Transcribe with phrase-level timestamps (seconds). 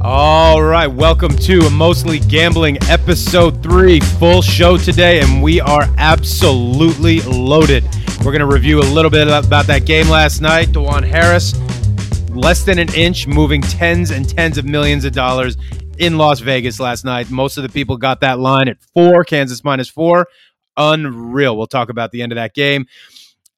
[0.00, 7.20] All right, welcome to mostly gambling episode three, full show today, and we are absolutely
[7.20, 7.84] loaded.
[8.20, 10.68] We're going to review a little bit about that game last night.
[10.68, 11.58] Dajuan Harris,
[12.30, 15.58] less than an inch, moving tens and tens of millions of dollars
[15.98, 17.30] in Las Vegas last night.
[17.30, 20.26] Most of the people got that line at four, Kansas minus four.
[20.78, 21.56] Unreal.
[21.56, 22.86] We'll talk about the end of that game.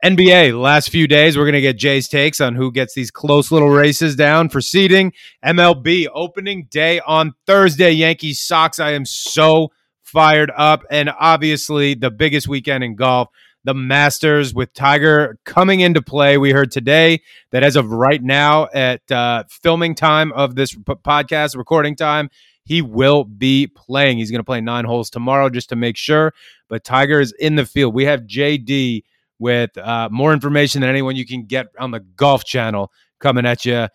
[0.04, 3.50] NBA, last few days, we're going to get Jay's takes on who gets these close
[3.50, 5.12] little races down for seeding.
[5.42, 8.78] MLB, opening day on Thursday, Yankees Sox.
[8.78, 10.84] I am so fired up.
[10.90, 13.30] And obviously, the biggest weekend in golf,
[13.64, 16.37] the Masters with Tiger coming into play.
[16.37, 21.56] We heard today that as of right now, at uh, filming time of this podcast,
[21.56, 22.28] recording time,
[22.65, 24.18] he will be playing.
[24.18, 26.34] He's going to play nine holes tomorrow just to make sure.
[26.68, 27.95] But Tiger is in the field.
[27.95, 29.02] We have JD
[29.38, 32.90] with uh, more information than anyone you can get on the Golf Channel
[33.20, 33.88] coming at you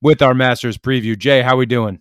[0.00, 1.18] with our Masters preview.
[1.18, 2.00] Jay, how are we doing?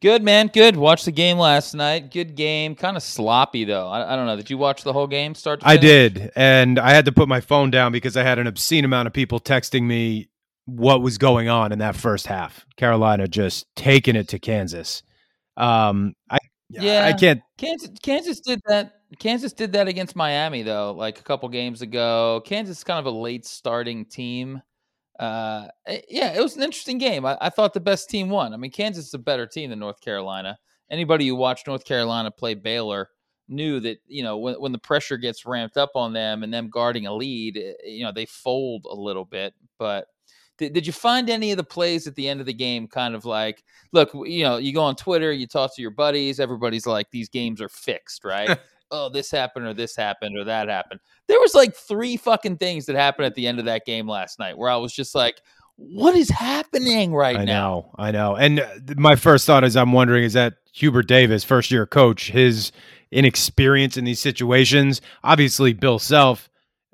[0.00, 0.76] Good man, good.
[0.76, 2.10] Watched the game last night.
[2.10, 2.74] Good game.
[2.74, 3.86] Kind of sloppy though.
[3.86, 4.36] I, I, don't know.
[4.36, 5.60] Did you watch the whole game start?
[5.62, 8.86] I did, and I had to put my phone down because I had an obscene
[8.86, 10.30] amount of people texting me
[10.64, 12.64] what was going on in that first half.
[12.76, 15.02] Carolina just taking it to Kansas.
[15.58, 16.38] Um, I
[16.70, 17.42] yeah, I can't.
[17.58, 22.42] Kansas Kansas did that Kansas did that against Miami though, like a couple games ago.
[22.44, 24.62] Kansas is kind of a late starting team.
[25.18, 27.26] Uh, eh, yeah, it was an interesting game.
[27.26, 28.54] I, I, thought the best team won.
[28.54, 30.58] I mean, Kansas is a better team than North Carolina.
[30.90, 33.10] Anybody who watched North Carolina play Baylor
[33.48, 36.70] knew that you know when when the pressure gets ramped up on them and them
[36.70, 39.52] guarding a lead, eh, you know they fold a little bit.
[39.78, 40.06] But
[40.56, 43.14] did, did you find any of the plays at the end of the game kind
[43.14, 46.86] of like, look, you know, you go on Twitter, you talk to your buddies, everybody's
[46.86, 48.58] like, these games are fixed, right?
[48.90, 51.00] oh, this happened or this happened or that happened.
[51.28, 54.38] There was like three fucking things that happened at the end of that game last
[54.38, 55.40] night where I was just like,
[55.76, 57.90] what is happening right I now?
[57.96, 58.36] I know, I know.
[58.36, 62.30] And uh, my first thought is I'm wondering is that Hubert Davis, first year coach,
[62.30, 62.70] his
[63.10, 65.00] inexperience in these situations.
[65.24, 66.48] Obviously, Bill Self,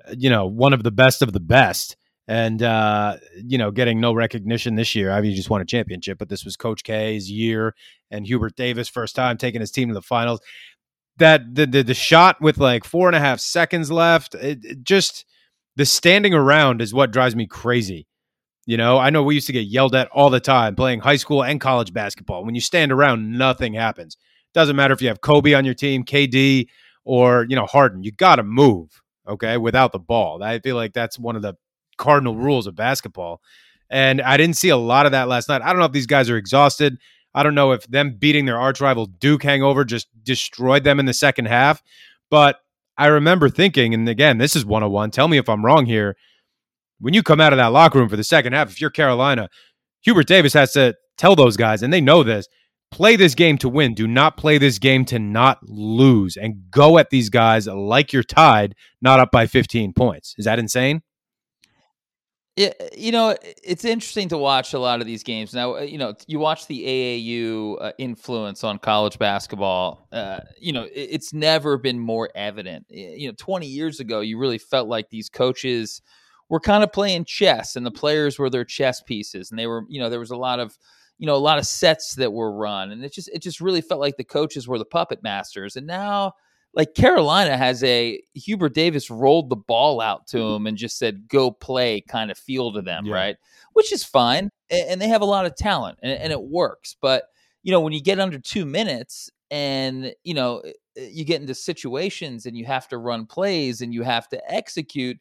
[0.07, 1.95] uh, you know, one of the best of the best.
[2.29, 5.11] And uh, you know, getting no recognition this year.
[5.11, 7.73] I mean, he just won a championship, but this was Coach K's year,
[8.11, 10.41] and Hubert Davis first time taking his team to the finals
[11.17, 14.83] that the, the, the shot with like four and a half seconds left, it, it
[14.83, 15.25] just
[15.75, 18.07] the standing around is what drives me crazy.
[18.65, 21.15] You know, I know we used to get yelled at all the time playing high
[21.15, 22.43] school and college basketball.
[22.43, 24.17] When you stand around, nothing happens.
[24.53, 26.67] Doesn't matter if you have Kobe on your team, KD,
[27.05, 28.03] or you know Harden.
[28.03, 30.43] You got to move, okay, without the ball.
[30.43, 31.53] I feel like that's one of the
[31.97, 33.41] cardinal rules of basketball.
[33.89, 35.61] And I didn't see a lot of that last night.
[35.61, 36.97] I don't know if these guys are exhausted.
[37.37, 41.05] I don't know if them beating their arch rival Duke hangover just destroyed them in
[41.05, 41.83] the second half.
[42.31, 42.59] But
[42.97, 45.11] I remember thinking, and again, this is 101.
[45.11, 46.17] Tell me if I'm wrong here.
[46.99, 49.49] When you come out of that locker room for the second half, if you're Carolina,
[50.01, 52.47] Hubert Davis has to tell those guys, and they know this
[52.89, 53.93] play this game to win.
[53.93, 58.23] Do not play this game to not lose and go at these guys like you're
[58.23, 60.33] tied, not up by 15 points.
[60.39, 61.01] Is that insane?
[62.57, 65.53] Yeah, you know, it's interesting to watch a lot of these games.
[65.53, 70.07] Now, uh, you know, you watch the AAU uh, influence on college basketball.
[70.11, 72.87] Uh, you know, it's never been more evident.
[72.89, 76.01] You know, 20 years ago, you really felt like these coaches
[76.49, 79.51] were kind of playing chess and the players were their chess pieces.
[79.51, 80.75] And they were, you know, there was a lot of,
[81.19, 82.89] you know, a lot of sets that were run.
[82.91, 85.75] And it just, it just really felt like the coaches were the puppet masters.
[85.75, 86.33] And now,
[86.77, 90.55] like Carolina has a Hubert Davis rolled the ball out to mm-hmm.
[90.55, 93.15] him and just said, go play kind of feel to them, yeah.
[93.15, 93.37] right?
[93.73, 94.51] Which is fine.
[94.69, 96.95] And they have a lot of talent and, and it works.
[97.01, 97.23] But,
[97.63, 100.61] you know, when you get under two minutes and, you know,
[100.95, 105.17] you get into situations and you have to run plays and you have to execute,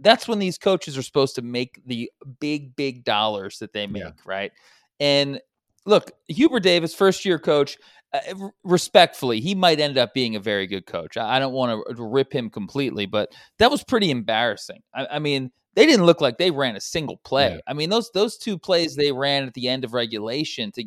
[0.00, 4.02] that's when these coaches are supposed to make the big, big dollars that they make,
[4.02, 4.10] yeah.
[4.24, 4.50] right?
[4.98, 5.40] And
[5.84, 7.78] look, Hubert Davis, first year coach,
[8.12, 11.16] uh, respectfully, he might end up being a very good coach.
[11.16, 14.82] I, I don't want to rip him completely, but that was pretty embarrassing.
[14.94, 17.54] I, I mean, they didn't look like they ran a single play.
[17.54, 17.60] Yeah.
[17.66, 20.84] I mean, those those two plays they ran at the end of regulation to,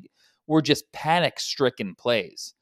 [0.48, 2.54] were just panic stricken plays.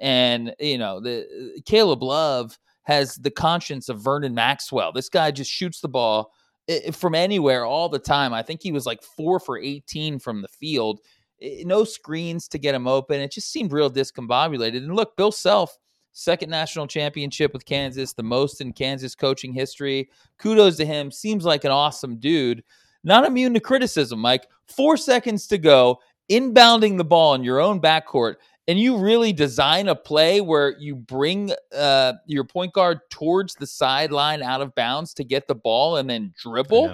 [0.00, 4.92] And you know, the Caleb Love has the conscience of Vernon Maxwell.
[4.92, 6.32] This guy just shoots the ball
[6.68, 8.34] eh, from anywhere all the time.
[8.34, 11.00] I think he was like four for 18 from the field.
[11.40, 13.20] Eh, no screens to get him open.
[13.20, 14.78] It just seemed real discombobulated.
[14.78, 15.76] And look, Bill Self,
[16.12, 20.10] second national championship with Kansas, the most in Kansas coaching history.
[20.38, 21.10] Kudos to him.
[21.10, 22.62] Seems like an awesome dude.
[23.04, 24.46] Not immune to criticism, Mike.
[24.66, 26.00] Four seconds to go,
[26.30, 28.36] inbounding the ball in your own backcourt,
[28.66, 33.66] and you really design a play where you bring uh, your point guard towards the
[33.66, 36.88] sideline out of bounds to get the ball and then dribble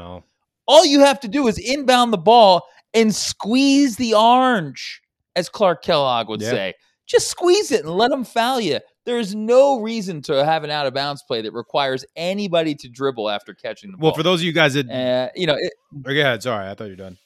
[0.67, 2.62] All you have to do is inbound the ball
[2.94, 5.00] and squeeze the orange,
[5.37, 6.50] as Clark Kellogg would Yeah.
[6.50, 6.75] say.
[7.06, 8.81] Just squeeze it and let them foul you.
[9.05, 12.89] There is no reason to have an out of bounds play that requires anybody to
[12.89, 14.09] dribble after catching the ball.
[14.11, 15.73] Well, for those of you guys that uh, you know, it,
[16.03, 16.43] go ahead.
[16.43, 17.19] Sorry, I thought you're done.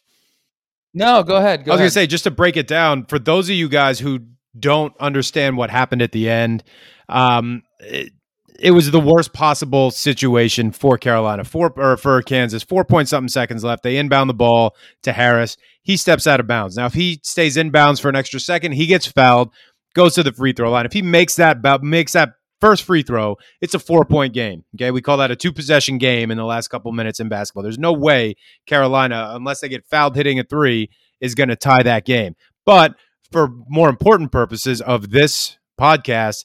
[0.95, 1.65] no, go ahead.
[1.65, 3.99] Go I was gonna say just to break it down for those of you guys
[3.99, 4.21] who
[4.59, 6.65] don't understand what happened at the end.
[7.11, 8.13] Um, it,
[8.59, 12.63] it was the worst possible situation for Carolina, four or for Kansas.
[12.63, 13.83] Four point something seconds left.
[13.83, 15.57] They inbound the ball to Harris.
[15.83, 16.77] He steps out of bounds.
[16.77, 19.53] Now, if he stays inbounds for an extra second, he gets fouled,
[19.95, 20.87] goes to the free throw line.
[20.87, 24.65] If he makes that makes that first free throw, it's a four point game.
[24.77, 27.63] Okay, we call that a two possession game in the last couple minutes in basketball.
[27.63, 28.35] There's no way
[28.67, 32.35] Carolina, unless they get fouled hitting a three, is going to tie that game.
[32.65, 32.95] But
[33.33, 36.45] for more important purposes of this podcast,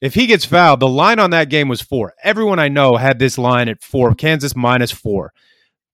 [0.00, 2.14] if he gets fouled, the line on that game was four.
[2.22, 4.14] Everyone I know had this line at four.
[4.14, 5.32] Kansas minus four.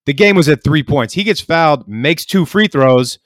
[0.06, 1.14] The game was at three points.
[1.14, 3.18] He gets fouled, makes two free throws.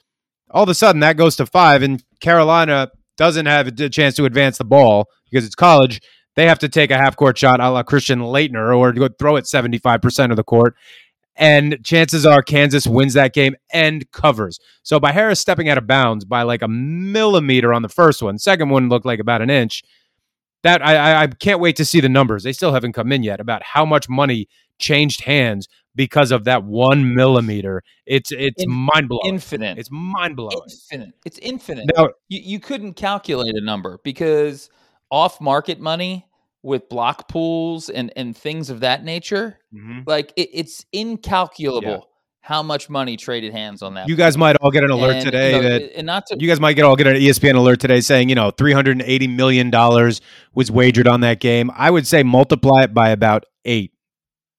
[0.51, 4.25] All of a sudden, that goes to five, and Carolina doesn't have a chance to
[4.25, 6.01] advance the ball because it's college.
[6.35, 9.37] They have to take a half court shot a la Christian Laettner or go throw
[9.37, 10.75] it 75% of the court.
[11.35, 14.59] And chances are Kansas wins that game and covers.
[14.83, 18.37] So by Harris stepping out of bounds by like a millimeter on the first one,
[18.37, 19.83] second one looked like about an inch.
[20.63, 22.43] That I, I can't wait to see the numbers.
[22.43, 24.47] They still haven't come in yet about how much money
[24.79, 27.83] changed hands because of that one millimeter.
[28.05, 29.33] It's it's In- mind blowing.
[29.33, 29.77] infinite.
[29.77, 30.57] It's mind blowing.
[30.69, 31.15] infinite.
[31.25, 31.89] It's infinite.
[31.95, 34.69] Now, you, you couldn't calculate a number because
[35.11, 36.25] off market money
[36.63, 40.03] with block pools and, and things of that nature, mhm.
[40.05, 42.09] like it, it's incalculable
[42.47, 44.07] how much money traded hands on that.
[44.07, 46.37] you guys might all get an alert And, today you know, that and not to
[46.39, 49.69] you guys might get all get an ESPN alert today saying you know 380 million
[49.69, 50.21] dollars
[50.55, 51.69] was wagered on that game.
[51.75, 53.91] I would say multiply it by about eight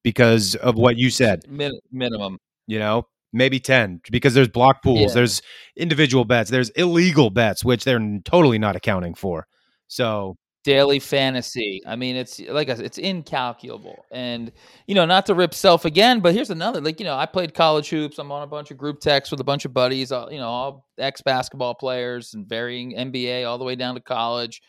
[0.05, 1.41] because of what you said.
[1.49, 2.39] min- minimum.
[2.67, 5.15] You know, maybe ten because there's block pools, Yeah.
[5.15, 5.41] there's
[5.77, 9.47] individual bets, there's illegal bets which they're totally not accounting for.
[9.87, 11.81] So daily fantasy.
[11.87, 14.05] I mean, it's like I said, it's incalculable.
[14.11, 14.53] And
[14.87, 16.81] you know, not to rip self again, but here's another.
[16.81, 18.19] Like you know, I played college hoops.
[18.19, 20.13] I'm on a bunch of group texts with a bunch of buddies.
[20.13, 24.01] All, you know, all ex basketball players and varying NBA all the way down to
[24.01, 24.61] college.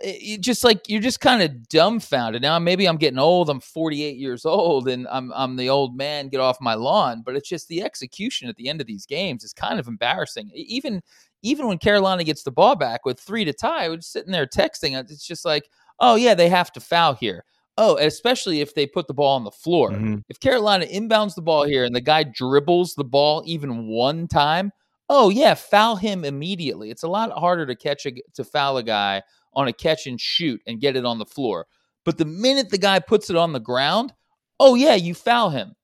[0.00, 2.42] It- you just like you're just kind of dumbfounded.
[2.42, 3.50] Now maybe I'm getting old.
[3.50, 6.28] I'm 48 years old, and I'm I'm the old man.
[6.28, 7.22] Get off my lawn.
[7.24, 10.50] But it's just the execution at the end of these games is kind of embarrassing.
[10.54, 11.02] Even
[11.42, 14.96] even when Carolina gets the ball back with three to tie, we're sitting there texting.
[14.96, 15.68] uh, It's just like,
[16.00, 17.44] oh yeah, they have to foul here.
[17.76, 19.90] Oh, especially if they put the ball on the floor.
[19.92, 20.24] mhm.
[20.28, 24.72] If Carolina inbounds the ball here and the guy dribbles the ball even one time,
[25.08, 26.90] oh yeah, foul him immediately.
[26.90, 29.22] It's a lot harder to catch a to foul a guy
[29.54, 31.66] on a catch and shoot and get it on the floor.
[32.04, 34.12] But the minute the guy puts it on the ground,
[34.60, 35.74] oh yeah, you foul him.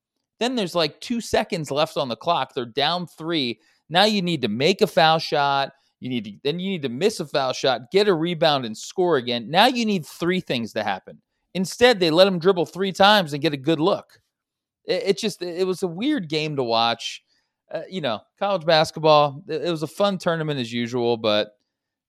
[0.41, 2.55] Then there's like two seconds left on the clock.
[2.55, 3.61] They're down three.
[3.89, 5.73] Now you need to make a foul shot.
[6.01, 8.77] You need to then you need to miss a foul shot, get a rebound, and
[8.77, 9.51] score again.
[9.51, 11.23] Now you need three things to happen.
[11.55, 14.21] Instead, they let him dribble three times and get a good look.
[14.85, 17.23] It, it just it was a weird game to watch.
[17.73, 19.43] Uh, you know, college basketball.
[19.49, 21.57] It, it was a fun tournament as usual, but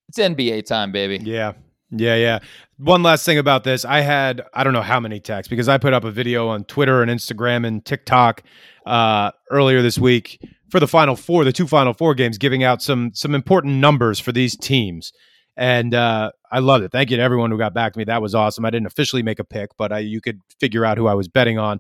[0.10, 1.20] it's NBA time, baby.
[1.24, 1.54] Yeah.
[1.92, 2.40] Yeah, yeah.
[2.78, 3.86] One last thing about this.
[3.86, 6.66] I had I don't know how many texts because I put up a video on
[6.66, 8.44] Twitter and Instagram and TikTok
[8.86, 12.82] uh earlier this week for the final four, the two final four games, giving out
[12.82, 15.14] some some important numbers for these teams.
[15.56, 16.92] And uh I loved it.
[16.92, 18.06] Thank you to everyone who got back to me.
[18.06, 18.66] That was awesome.
[18.66, 21.28] I didn't officially make a pick, but I you could figure out who I was
[21.28, 21.80] betting on.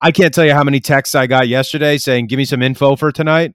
[0.00, 2.96] I can't tell you how many texts I got yesterday saying, give me some info
[2.96, 3.54] for tonight.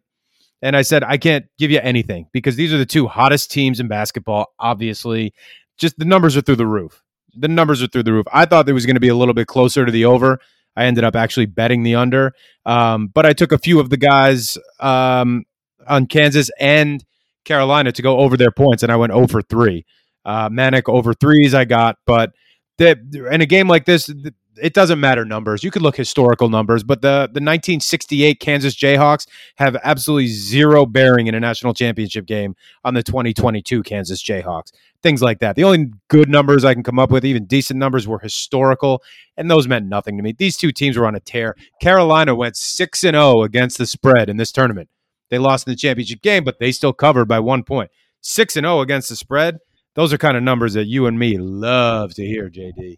[0.61, 3.79] And I said, I can't give you anything because these are the two hottest teams
[3.79, 5.33] in basketball, obviously.
[5.77, 7.03] Just the numbers are through the roof.
[7.35, 8.25] The numbers are through the roof.
[8.33, 10.39] I thought there was going to be a little bit closer to the over.
[10.75, 12.33] I ended up actually betting the under.
[12.65, 15.45] Um, but I took a few of the guys um,
[15.87, 17.03] on Kansas and
[17.45, 19.85] Carolina to go over their points, and I went over three.
[20.25, 22.33] Uh, Manic over threes I got, but
[22.77, 25.63] the, in a game like this, th- it doesn't matter numbers.
[25.63, 31.27] You could look historical numbers, but the the 1968 Kansas Jayhawks have absolutely zero bearing
[31.27, 34.71] in a national championship game on the 2022 Kansas Jayhawks.
[35.03, 35.55] Things like that.
[35.55, 39.03] The only good numbers I can come up with, even decent numbers, were historical,
[39.35, 40.33] and those meant nothing to me.
[40.37, 41.55] These two teams were on a tear.
[41.81, 44.89] Carolina went 6 and 0 against the spread in this tournament.
[45.29, 47.91] They lost in the championship game, but they still covered by one point.
[48.21, 49.59] 6 and 0 against the spread.
[49.95, 52.95] Those are kind of numbers that you and me love to hear, JD.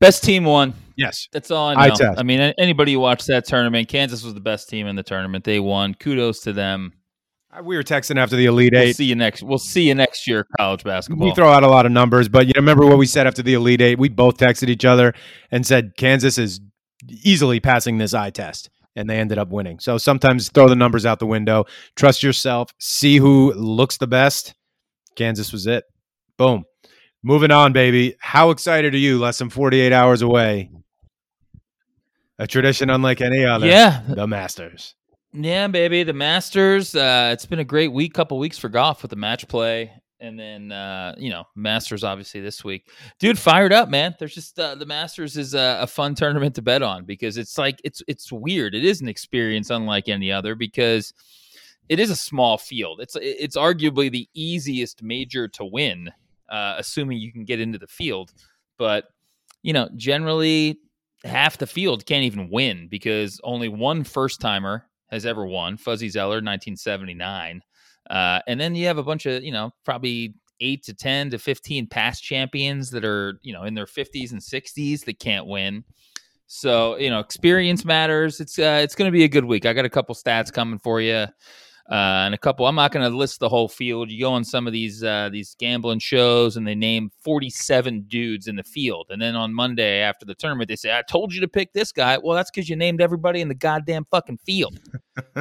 [0.00, 0.74] Best team won.
[0.96, 1.28] Yes.
[1.32, 1.94] That's all I know.
[1.94, 2.18] test.
[2.18, 5.44] I mean, anybody who watched that tournament, Kansas was the best team in the tournament.
[5.44, 5.94] They won.
[5.94, 6.92] Kudos to them.
[7.56, 8.96] Uh, We were texting after the Elite We'll Eight.
[8.96, 9.42] see you next.
[9.42, 11.28] We'll see you next year, college basketball.
[11.28, 13.54] We throw out a lot of numbers, but you remember what we said after the
[13.54, 13.98] Elite Eight?
[13.98, 15.14] We both texted each other
[15.50, 16.60] and said Kansas is
[17.08, 19.78] easily passing this eye test and they ended up winning.
[19.78, 24.54] So sometimes throw the numbers out the window, trust yourself, see who looks the best.
[25.14, 25.84] Kansas was it.
[26.38, 26.64] Boom.
[27.26, 28.14] Moving on, baby.
[28.20, 29.18] How excited are you?
[29.18, 30.70] Less than 48 hours away.
[32.38, 33.66] A tradition unlike any other.
[33.66, 34.00] Yeah.
[34.06, 34.94] The Masters.
[35.32, 36.04] Yeah, baby.
[36.04, 36.94] The Masters.
[36.94, 39.90] Uh, it's been a great week, couple weeks for golf with the match play
[40.20, 43.36] and then uh, you know Masters obviously this week, dude.
[43.36, 44.14] Fired up, man.
[44.20, 47.58] There's just uh, the Masters is a, a, fun tournament to bet on because it's
[47.58, 48.76] like it's it's weird.
[48.76, 51.12] It is an experience unlike any other because
[51.88, 53.00] it is a small field.
[53.00, 56.12] It's it's arguably the easiest major to win,
[56.48, 58.32] uh, assuming you can get into the field.
[58.78, 59.04] But
[59.62, 60.78] you know, generally
[61.24, 65.76] half the field can't even win because only one first timer has ever won.
[65.76, 67.60] Fuzzy Zoeller, 1979.
[68.08, 71.38] Uh, and then you have a bunch of, you know, probably eight to 10 to
[71.38, 75.84] 15 past champions that are, you know, in their 50s and 60s that can't win.
[76.46, 78.40] So, you know, experience matters.
[78.40, 79.66] It's uh, it's going to be a good week.
[79.66, 81.26] I got a couple stats coming for you.
[81.88, 82.66] Uh, and a couple.
[82.66, 84.10] I'm not going to list the whole field.
[84.10, 88.48] You go on some of these uh, these gambling shows, and they name 47 dudes
[88.48, 91.40] in the field, and then on Monday after the tournament, they say, "I told you
[91.42, 94.78] to pick this guy." Well, that's because you named everybody in the goddamn fucking field.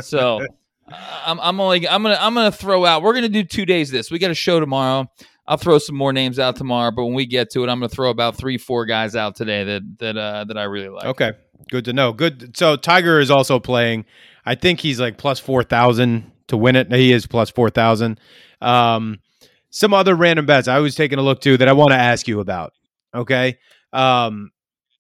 [0.02, 0.40] So
[0.88, 3.02] I'm, I'm only I'm gonna I'm gonna throw out.
[3.02, 3.92] We're gonna do two days.
[3.92, 5.10] This we got a show tomorrow.
[5.48, 7.90] I'll throw some more names out tomorrow, but when we get to it, I'm gonna
[7.90, 11.06] throw about three four guys out today that that uh, that I really like.
[11.06, 11.32] Okay,
[11.70, 12.14] good to know.
[12.14, 12.56] Good.
[12.56, 14.06] So Tiger is also playing.
[14.46, 16.92] I think he's like plus four thousand to win it.
[16.92, 18.20] He is plus four thousand.
[18.62, 19.20] Um,
[19.70, 22.28] some other random bets I was taking a look to that I want to ask
[22.28, 22.74] you about.
[23.14, 23.58] Okay.
[23.94, 24.52] Um,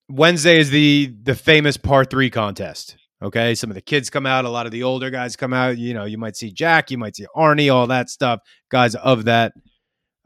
[0.09, 2.97] Wednesday is the the famous par three contest.
[3.21, 3.55] Okay.
[3.55, 5.77] Some of the kids come out, a lot of the older guys come out.
[5.77, 8.41] You know, you might see Jack, you might see Arnie, all that stuff.
[8.69, 9.53] Guys of that,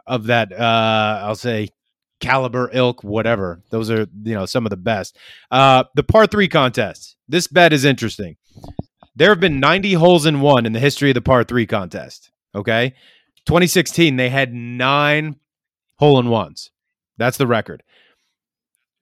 [0.07, 1.69] of that, uh, I'll say
[2.19, 3.61] caliber, ilk, whatever.
[3.69, 5.17] Those are, you know, some of the best.
[5.51, 7.15] Uh, the par three contest.
[7.27, 8.35] This bet is interesting.
[9.19, 12.31] There have been 90 holes in one in the history of the par three contest.
[12.55, 12.93] Okay.
[13.45, 15.35] 2016, they had nine
[15.97, 16.71] hole in ones.
[17.17, 17.83] That's the record.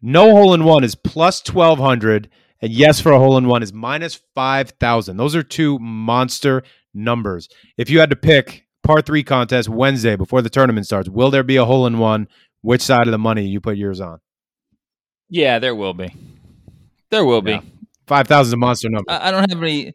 [0.01, 2.29] No hole in one is plus 1200
[2.63, 5.17] and yes for a hole in one is minus 5,000.
[5.17, 6.63] Those are two monster
[6.95, 7.47] numbers.
[7.77, 11.43] If you had to pick par three contest Wednesday before the tournament starts, will there
[11.43, 12.27] be a hole in one?
[12.61, 14.19] Which side of the money you put yours on?
[15.29, 16.11] Yeah, there will be.
[17.11, 17.61] There will be.
[18.07, 19.11] 5,000 is a monster number.
[19.11, 19.93] I, I don't have any.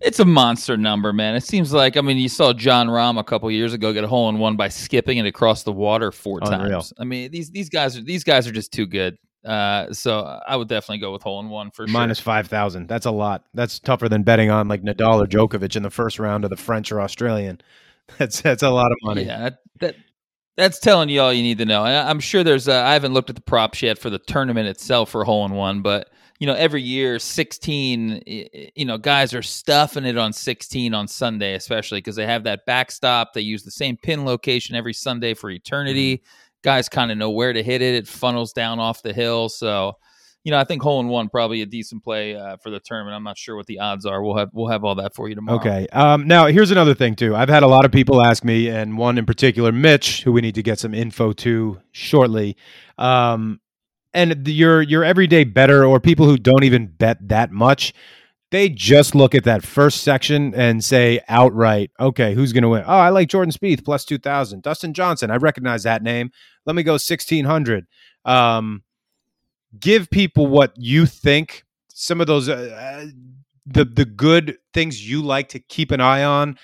[0.00, 1.34] It's a monster number, man.
[1.36, 4.08] It seems like I mean, you saw Jon Rahm a couple years ago get a
[4.08, 6.80] hole in one by skipping it across the water four Unreal.
[6.80, 6.92] times.
[6.98, 9.16] I mean, these these guys are these guys are just too good.
[9.44, 12.24] Uh, so I would definitely go with hole in one for Minus sure.
[12.24, 12.88] five thousand.
[12.88, 13.44] That's a lot.
[13.54, 16.56] That's tougher than betting on like Nadal or Djokovic in the first round of the
[16.56, 17.60] French or Australian.
[18.18, 19.24] That's that's a lot of money.
[19.24, 19.96] Yeah, that, that
[20.56, 21.82] that's telling you all you need to know.
[21.82, 22.68] I, am sure there's.
[22.68, 25.82] I haven't looked at the props yet for the tournament itself for hole in one,
[25.82, 28.22] but you know, every year 16,
[28.74, 32.66] you know, guys are stuffing it on 16 on Sunday, especially because they have that
[32.66, 33.32] backstop.
[33.32, 36.16] They use the same pin location every Sunday for eternity.
[36.16, 37.94] Mm-hmm guys kind of know where to hit it.
[37.94, 39.48] It funnels down off the hill.
[39.48, 39.94] So,
[40.42, 43.14] you know, I think hole in one probably a decent play uh, for the tournament.
[43.14, 44.20] I'm not sure what the odds are.
[44.22, 45.58] We'll have we'll have all that for you tomorrow.
[45.58, 45.86] Okay.
[45.92, 47.34] Um, now here's another thing too.
[47.34, 50.40] I've had a lot of people ask me, and one in particular, Mitch, who we
[50.40, 52.56] need to get some info to shortly.
[52.98, 53.60] Um,
[54.16, 57.92] and your your everyday better or people who don't even bet that much
[58.50, 62.84] they just look at that first section and say outright, okay, who's going to win?
[62.86, 64.62] Oh, I like Jordan Spieth plus 2000.
[64.62, 66.30] Dustin Johnson, I recognize that name.
[66.64, 67.86] Let me go 1600.
[68.24, 68.82] Um,
[69.78, 73.06] give people what you think some of those uh,
[73.64, 76.58] the the good things you like to keep an eye on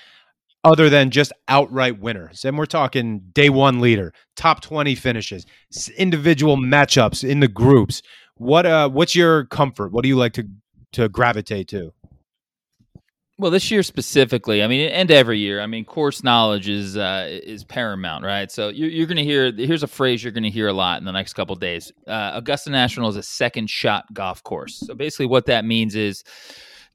[0.64, 2.44] other than just outright winners.
[2.44, 5.46] And we're talking day 1 leader, top 20 finishes,
[5.96, 8.02] individual matchups in the groups.
[8.36, 9.92] What uh what's your comfort?
[9.92, 10.48] What do you like to
[10.92, 11.92] to gravitate to?
[13.38, 17.26] Well, this year specifically, I mean, and every year, I mean, course knowledge is uh,
[17.28, 18.50] is paramount, right?
[18.52, 19.50] So you're, you're going to hear.
[19.50, 21.90] Here's a phrase you're going to hear a lot in the next couple days.
[22.06, 24.78] Uh, Augusta National is a second shot golf course.
[24.86, 26.22] So basically, what that means is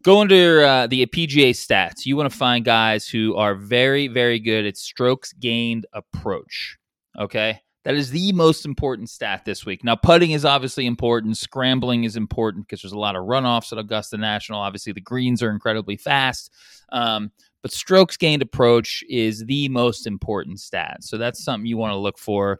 [0.03, 2.05] go under uh, the PGA stats.
[2.05, 6.77] You want to find guys who are very, very good at strokes gained approach.
[7.19, 9.83] Okay, that is the most important stat this week.
[9.83, 11.37] Now, putting is obviously important.
[11.37, 14.59] Scrambling is important because there's a lot of runoffs at Augusta National.
[14.59, 16.51] Obviously, the greens are incredibly fast.
[16.91, 20.97] Um, but strokes gained approach is the most important stat.
[21.01, 22.59] So that's something you want to look for.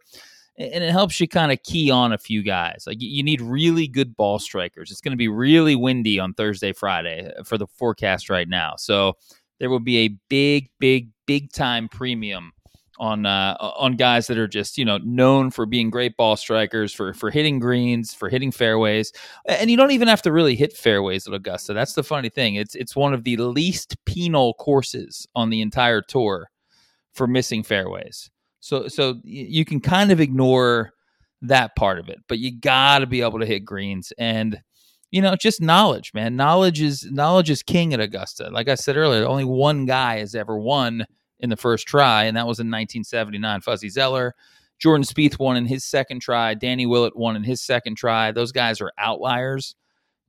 [0.57, 2.85] And it helps you kind of key on a few guys.
[2.87, 4.89] Like you need really good ball strikers.
[4.89, 8.73] It's going to be really windy on Thursday, Friday uh, for the forecast right now.
[8.77, 9.17] So
[9.59, 12.53] there will be a big, big, big time premium
[12.99, 16.93] on uh, on guys that are just you know known for being great ball strikers,
[16.93, 19.13] for for hitting greens, for hitting fairways,
[19.45, 21.73] and you don't even have to really hit fairways at Augusta.
[21.73, 22.55] That's the funny thing.
[22.55, 26.49] It's it's one of the least penal courses on the entire tour
[27.13, 28.29] for missing fairways.
[28.59, 30.91] So so you can kind of ignore
[31.41, 34.61] that part of it, but you got to be able to hit greens and
[35.11, 38.97] you know just knowledge man knowledge is knowledge is king at augusta like i said
[38.97, 41.05] earlier only one guy has ever won
[41.39, 43.61] in the first try, and that was in 1979.
[43.61, 44.35] Fuzzy Zoeller,
[44.79, 46.53] Jordan Spieth won in his second try.
[46.53, 48.31] Danny Willett won in his second try.
[48.31, 49.75] Those guys are outliers.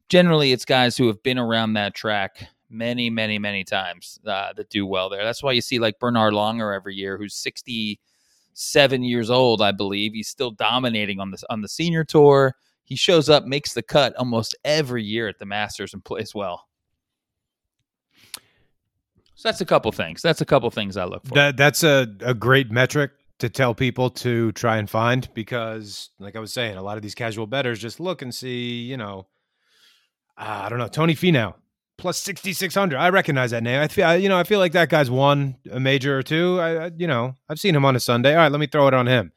[0.08, 4.70] Generally, it's guys who have been around that track many, many, many times uh, that
[4.70, 5.24] do well there.
[5.24, 7.34] That's why you see like Bernhard Langer every year, who's
[8.58, 10.14] 67 years old, I believe.
[10.14, 12.56] He's still dominating on the on the senior tour.
[12.84, 16.66] He shows up, makes the cut almost every year at the Masters, and plays well.
[19.34, 20.22] So that's a couple things.
[20.22, 21.34] That's a couple things I look for.
[21.34, 26.34] That that's a, a great metric to tell people to try and find because, like
[26.34, 29.28] I was saying, a lot of these casual betters just look and see, you know,
[30.36, 31.54] uh, I don't know, Tony Finau
[31.98, 32.98] plus sixty six hundred.
[32.98, 33.80] I recognize that name.
[33.80, 36.58] I feel, I, you know, I feel like that guy's won a major or two.
[36.60, 38.32] I, I, you know, I've seen him on a Sunday.
[38.32, 39.32] All right, let me throw it on him.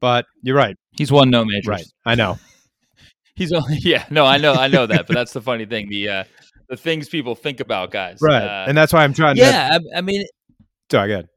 [0.00, 0.76] But you're right.
[0.92, 1.68] He's won no majors.
[1.68, 1.86] Right.
[2.06, 2.38] I know.
[3.36, 4.06] He's only yeah.
[4.10, 4.54] No, I know.
[4.54, 5.06] I know that.
[5.06, 5.88] But that's the funny thing.
[5.88, 6.24] The uh,
[6.68, 8.18] the things people think about guys.
[8.22, 8.42] Right.
[8.42, 9.84] Uh, and that's why I'm trying yeah, to.
[9.94, 10.24] I, I mean,
[10.90, 11.28] sorry, good.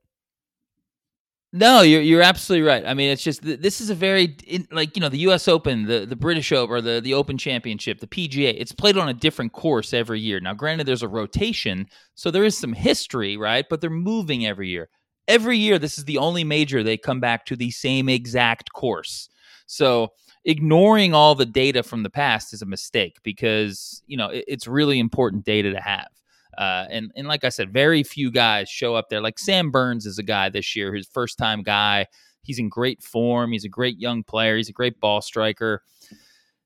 [1.54, 2.86] No, you're you're absolutely right.
[2.86, 5.48] I mean, it's just this is a very in, like you know the U.S.
[5.48, 8.54] Open, the the British Open, or the the Open Championship, the PGA.
[8.58, 10.42] It's played on a different course every year.
[10.42, 13.66] Now, granted, there's a rotation, so there is some history, right?
[13.70, 14.90] But they're moving every year.
[15.30, 19.30] Every year, this is the only major they come back to the same exact course.
[19.68, 20.10] So
[20.44, 24.68] ignoring all the data from the past is a mistake because you know it, it's
[24.68, 26.08] really important data to have.
[26.58, 29.22] Uh, and and like I said, very few guys show up there.
[29.22, 32.08] Like Sam Burns is a guy this year, his first time guy.
[32.42, 33.52] He's in great form.
[33.52, 34.58] He's a great young player.
[34.58, 35.84] He's a great ball striker.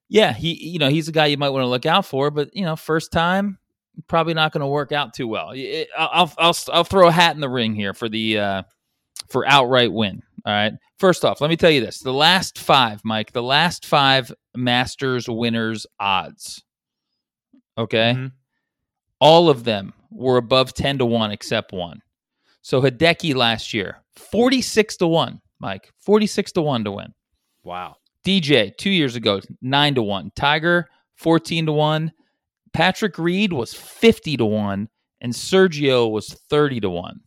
[0.09, 2.31] Yeah, he you know he's a guy you might want to look out for.
[2.31, 3.57] But you know, first time
[4.07, 5.53] probably not going to work out too well.
[5.97, 8.63] I'll, I'll I'll throw a hat in the ring here for the uh,
[9.29, 10.21] for outright win.
[10.45, 10.73] All right.
[10.97, 15.27] First off, let me tell you this: the last five, Mike, the last five Masters
[15.27, 16.63] winners odds.
[17.77, 18.27] Okay, mm-hmm.
[19.21, 22.01] All of them were above ten to one except one.
[22.61, 25.39] So Hideki last year, forty six to one.
[25.59, 27.13] Mike, forty six to one to win.
[27.63, 27.95] Wow.
[28.25, 30.31] DJ two years ago, nine to one.
[30.35, 32.11] Tiger, fourteen to one.
[32.73, 34.89] Patrick Reed was fifty to one,
[35.21, 37.21] and Sergio was thirty to one.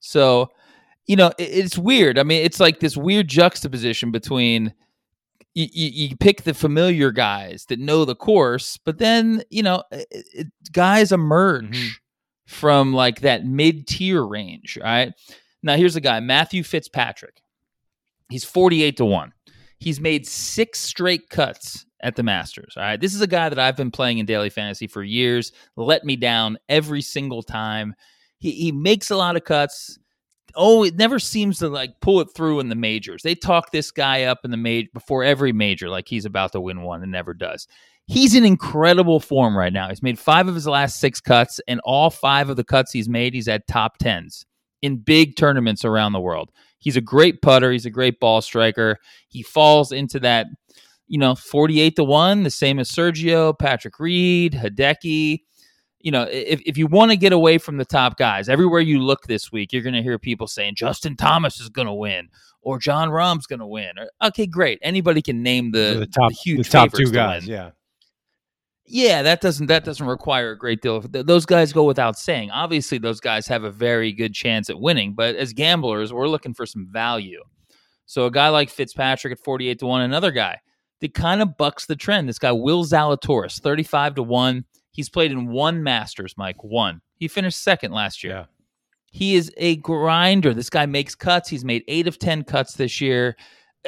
[0.00, 0.48] So
[1.06, 2.18] you know, it's weird.
[2.18, 4.74] I mean, it's like this weird juxtaposition between
[5.58, 9.82] you, you, you pick the familiar guys that know the course, but then you know,
[9.90, 11.88] it, it, guys emerge mm-hmm.
[12.46, 14.78] from like that mid tier range.
[14.80, 15.12] Right
[15.62, 17.42] now, here's a guy, Matthew Fitzpatrick.
[18.28, 19.32] He's forty eight to one.
[19.78, 22.74] He's made six straight cuts at the Masters.
[22.76, 23.00] All right.
[23.00, 25.52] This is a guy that I've been playing in daily fantasy for years.
[25.76, 27.94] Let me down every single time.
[28.38, 29.98] He, he makes a lot of cuts
[30.58, 33.22] oh, it never seems to like pull it through in the majors.
[33.22, 36.60] They talk this guy up in the major before every major, like he's about to
[36.60, 37.66] win one, and never does.
[38.06, 39.88] He's in incredible form right now.
[39.88, 43.08] He's made five of his last six cuts, and all five of the cuts he's
[43.08, 44.44] made, he's at top tens
[44.82, 46.50] in big tournaments around the world.
[46.78, 47.70] He's a great putter.
[47.70, 48.98] He's a great ball striker.
[49.28, 50.46] He falls into that,
[51.06, 55.40] you know, 48 to 1, the same as Sergio, Patrick Reed, Hideki
[56.08, 58.98] you know, if, if you want to get away from the top guys, everywhere you
[58.98, 62.30] look this week, you're going to hear people saying Justin Thomas is going to win
[62.62, 63.90] or Jon Rahm's going to win.
[63.98, 64.78] Or, okay, great.
[64.80, 67.46] Anybody can name the, the top, the huge the top two guys.
[67.46, 67.72] Yeah.
[68.86, 70.96] Yeah, that doesn't that doesn't require a great deal.
[70.96, 72.50] Of, those guys go without saying.
[72.52, 76.54] Obviously, those guys have a very good chance at winning, but as gamblers, we're looking
[76.54, 77.42] for some value.
[78.06, 80.60] So a guy like Fitzpatrick at forty eight to one, another guy
[81.02, 82.30] that kind of bucks the trend.
[82.30, 84.64] This guy Will Zalatoris, thirty five to one.
[84.90, 86.62] He's played in one Masters, Mike.
[86.64, 87.00] One.
[87.16, 88.32] He finished second last year.
[88.32, 88.44] Yeah.
[89.10, 90.52] He is a grinder.
[90.52, 91.48] This guy makes cuts.
[91.48, 93.36] He's made eight of 10 cuts this year.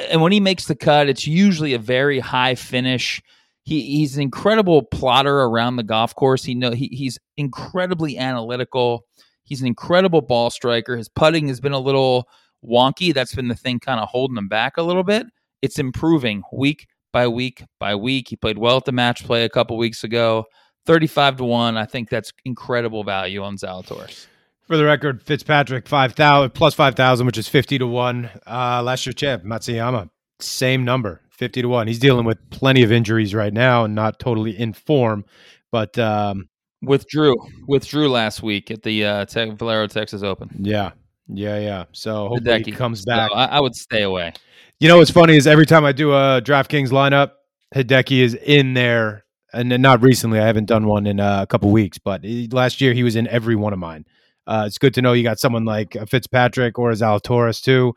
[0.09, 3.21] And when he makes the cut, it's usually a very high finish.
[3.63, 6.43] He, he's an incredible plotter around the golf course.
[6.43, 9.05] He know he, he's incredibly analytical.
[9.43, 10.97] He's an incredible ball striker.
[10.97, 12.27] His putting has been a little
[12.65, 13.13] wonky.
[13.13, 15.27] That's been the thing kind of holding him back a little bit.
[15.61, 18.29] It's improving week by week by week.
[18.29, 20.45] He played well at the match play a couple weeks ago.
[20.85, 21.77] 35 to 1.
[21.77, 24.27] I think that's incredible value on Zalatoris.
[24.67, 28.29] For the record, Fitzpatrick 5,000 plus 5,000, which is 50 to 1.
[28.47, 31.87] Uh, last year champ, Matsuyama, same number, 50 to 1.
[31.87, 35.25] He's dealing with plenty of injuries right now and not totally in form,
[35.71, 36.47] but um,
[36.81, 37.35] withdrew
[37.67, 40.49] withdrew last week at the uh, Valero Texas Open.
[40.59, 40.91] Yeah.
[41.27, 41.85] Yeah, yeah.
[41.91, 42.75] So hopefully he Hideki.
[42.75, 43.31] comes So back.
[43.33, 44.33] I, I would stay away.
[44.79, 47.31] You know what's funny is every time I do a DraftKings lineup,
[47.75, 49.25] Hideki is in there.
[49.53, 52.93] And not recently, I haven't done one in uh, a couple weeks, but last year
[52.93, 54.05] he was in every one of mine.
[54.47, 57.93] Uh, it's good to know you got someone like uh, Fitzpatrick or Zalatoris too.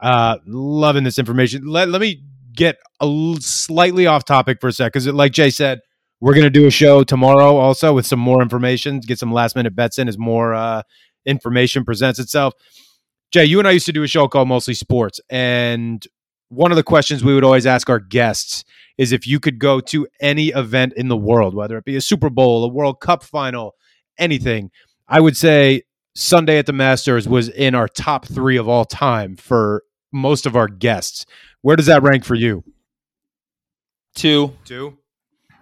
[0.00, 1.66] Uh, loving this information.
[1.66, 2.22] Let, let me
[2.54, 5.80] get a l- slightly off topic for a sec because, like Jay said,
[6.20, 9.56] we're going to do a show tomorrow also with some more information, get some last
[9.56, 10.82] minute bets in as more uh,
[11.24, 12.54] information presents itself.
[13.30, 16.06] Jay, you and I used to do a show called Mostly Sports, and
[16.48, 18.64] one of the questions we would always ask our guests
[18.98, 22.00] is if you could go to any event in the world, whether it be a
[22.00, 23.74] Super Bowl, a World Cup final,
[24.18, 24.70] anything,
[25.06, 25.82] I would say
[26.14, 30.56] Sunday at the Masters was in our top three of all time for most of
[30.56, 31.24] our guests.
[31.62, 32.64] Where does that rank for you?
[34.14, 34.98] Two, Two.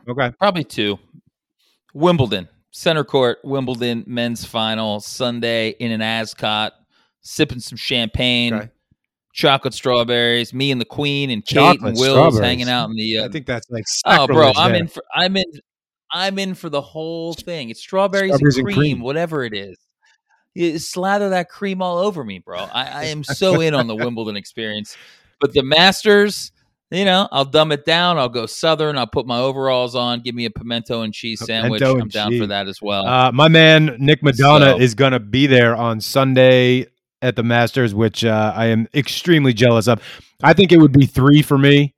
[0.08, 0.30] Okay.
[0.38, 0.98] probably two.
[1.92, 6.72] Wimbledon, center court, Wimbledon men's final Sunday in an Ascot,
[7.22, 8.70] sipping some champagne, Okay.
[9.36, 10.52] Chocolate strawberries.
[10.52, 12.40] Me and the Queen and Kate Chocolate and Will's strawberries.
[12.40, 13.18] hanging out in the.
[13.18, 14.80] Uh, I think that's like oh, bro, I'm there.
[14.80, 15.02] in for.
[15.14, 15.44] I'm in.
[16.10, 17.70] I'm in for the whole thing.
[17.70, 19.00] It's strawberries, Strawberries and, and cream, cream.
[19.00, 19.76] whatever it is.
[20.54, 22.58] You slather that cream all over me, bro.
[22.58, 24.96] I, I am so in on the Wimbledon experience.
[25.40, 26.52] But the Masters,
[26.90, 28.16] you know, I'll dumb it down.
[28.16, 28.96] I'll go Southern.
[28.96, 30.20] I'll put my overalls on.
[30.20, 31.82] Give me a pimento and cheese sandwich.
[31.82, 33.06] Pimento I'm and down for that as well.
[33.06, 36.86] Uh, my man Nick Madonna So- is going to be there on Sunday
[37.22, 40.02] at the Masters, which uh, I am extremely jealous of.
[40.42, 41.94] I think it would be three for me.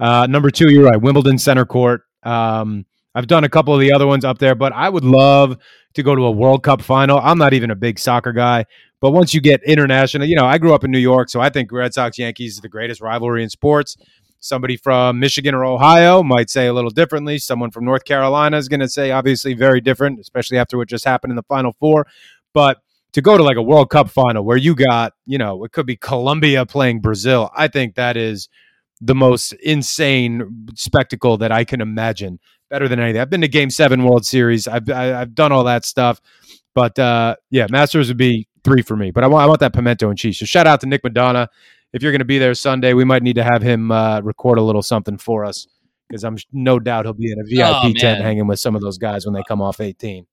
[0.00, 2.02] Uh, number two, you're right, Wimbledon Center Court.
[2.22, 5.56] Um, I've done a couple of the other ones up there, but I would love
[5.94, 7.18] to go to a World Cup final.
[7.18, 8.64] I'm not even a big soccer guy,
[9.00, 11.48] but once you get international, you know, I grew up in New York, so I
[11.48, 13.96] think Red Sox Yankees is the greatest rivalry in sports.
[14.40, 17.38] Somebody from Michigan or Ohio might say a little differently.
[17.38, 21.04] Someone from North Carolina is going to say obviously very different, especially after what just
[21.04, 22.06] happened in the Final Four.
[22.52, 22.78] But
[23.14, 25.86] to go to like a World Cup final where you got, you know, it could
[25.86, 28.48] be Colombia playing Brazil, I think that is
[29.00, 32.38] the most insane spectacle that I can imagine.
[32.70, 33.20] Better than anything.
[33.20, 34.66] I've been to Game Seven World Series.
[34.66, 36.20] I've I, I've done all that stuff,
[36.74, 39.12] but uh, yeah, Masters would be three for me.
[39.12, 40.38] But I want I want that pimento and cheese.
[40.38, 41.48] So shout out to Nick Madonna.
[41.92, 44.58] If you're going to be there Sunday, we might need to have him uh, record
[44.58, 45.68] a little something for us
[46.08, 48.80] because I'm no doubt he'll be in a VIP Oh, tent hanging with some of
[48.82, 50.26] those guys when they come off 18.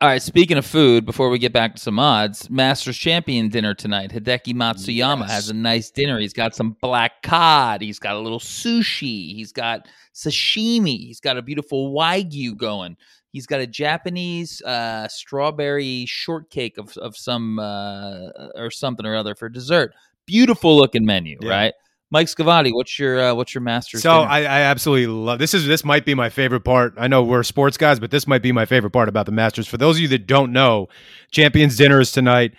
[0.00, 3.74] All right, speaking of food, before we get back to some odds, Masters Champion dinner
[3.74, 4.12] tonight.
[4.12, 5.30] Hideki Matsuyama Yes.
[5.30, 6.20] has a nice dinner.
[6.20, 7.82] He's got some black cod.
[7.82, 9.34] He's got a little sushi.
[9.34, 10.98] He's got sashimi.
[11.06, 12.96] He's got a beautiful wagyu going.
[13.32, 19.34] He's got a Japanese uh, strawberry shortcake of of some uh, or something or other
[19.34, 19.94] for dessert.
[20.26, 21.50] Beautiful looking menu, Yeah.
[21.50, 21.74] right?
[22.10, 24.02] Mike Scavati, what's your uh, what's your Masters?
[24.02, 24.10] So?
[24.10, 25.52] I, I absolutely love this.
[25.52, 26.94] Is this might be my favorite part?
[26.96, 29.68] I know we're sports guys, but this might be my favorite part about the Masters.
[29.68, 30.88] For those of you that don't know,
[31.30, 32.54] Champions Dinner is tonight.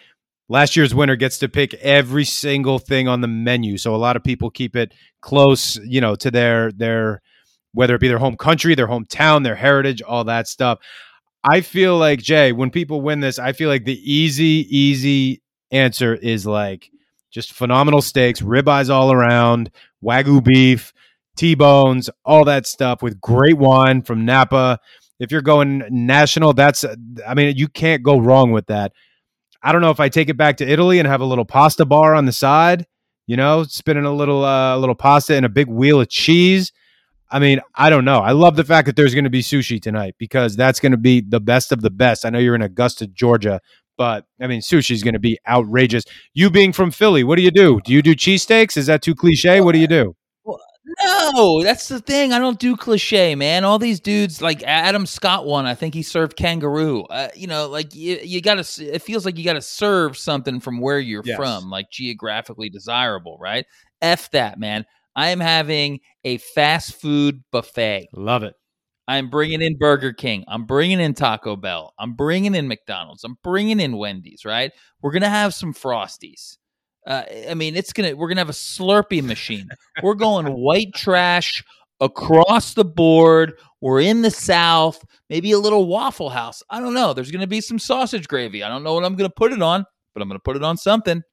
[0.49, 3.77] Last year's winner gets to pick every single thing on the menu.
[3.77, 7.21] So a lot of people keep it close, you know, to their their
[7.73, 10.79] whether it be their home country, their hometown, their heritage, all that stuff.
[11.43, 16.13] I feel like Jay, when people win this, I feel like the easy, easy answer
[16.13, 16.89] is like
[17.31, 19.71] just phenomenal steaks, ribeyes all around,
[20.03, 20.93] wagyu beef,
[21.37, 24.79] T-bones, all that stuff with great wine from Napa.
[25.19, 26.85] If you're going national, that's
[27.27, 28.93] I mean, you can't go wrong with that.
[29.61, 31.85] I don't know if I take it back to Italy and have a little pasta
[31.85, 32.87] bar on the side,
[33.27, 36.71] you know, spinning a little uh, little pasta and a big wheel of cheese.
[37.31, 38.19] I mean, I don't know.
[38.19, 40.97] I love the fact that there's going to be sushi tonight because that's going to
[40.97, 42.25] be the best of the best.
[42.25, 43.61] I know you're in Augusta, Georgia,
[43.99, 46.05] but I mean, sushi is going to be outrageous.
[46.33, 47.81] You being from Philly, what do you do?
[47.83, 48.77] Do you do cheesesteaks?
[48.77, 49.59] Is that too cliche?
[49.59, 50.15] What do you do?
[51.01, 52.33] No, that's the thing.
[52.33, 53.63] I don't do cliche, man.
[53.63, 57.03] All these dudes, like Adam Scott one, I think he served kangaroo.
[57.03, 58.85] Uh, you know, like you, you got to.
[58.85, 61.35] It feels like you got to serve something from where you're Yes.
[61.35, 63.65] from, like geographically desirable, right?
[64.01, 64.85] F that, man.
[65.15, 68.07] I am having a fast food buffet.
[68.13, 68.55] Love it.
[69.09, 70.45] I'm bringing in Burger King.
[70.47, 71.95] I'm bringing in Taco Bell.
[71.97, 73.23] I'm bringing in McDonald's.
[73.23, 74.45] I'm bringing in Wendy's.
[74.45, 74.71] Right?
[75.01, 76.57] We're gonna have some Frosties.
[77.07, 78.15] Uh, I mean, it's gonna.
[78.15, 79.67] We're gonna have a Slurpee machine.
[80.03, 81.63] We're going white trash
[81.99, 83.53] across the board.
[83.81, 85.03] We're in the South.
[85.27, 86.61] Maybe a little Waffle House.
[86.69, 87.13] I don't know.
[87.13, 88.63] There's gonna be some sausage gravy.
[88.63, 90.77] I don't know what I'm gonna put it on, but I'm gonna put it on
[90.77, 91.23] something.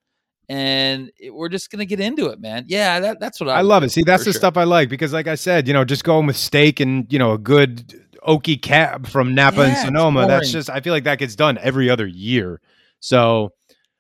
[0.49, 2.65] And it- we're just gonna get into it, man.
[2.69, 3.91] Yeah, that, that's what I, I love it.
[3.91, 4.39] See, that's the sure.
[4.39, 7.19] stuff I like because, like I said, you know, just going with steak and you
[7.19, 10.27] know a good oaky cab from Napa Yeah, and Sonoma.
[10.27, 12.61] That's just I feel like that gets done every other year.
[13.01, 13.53] So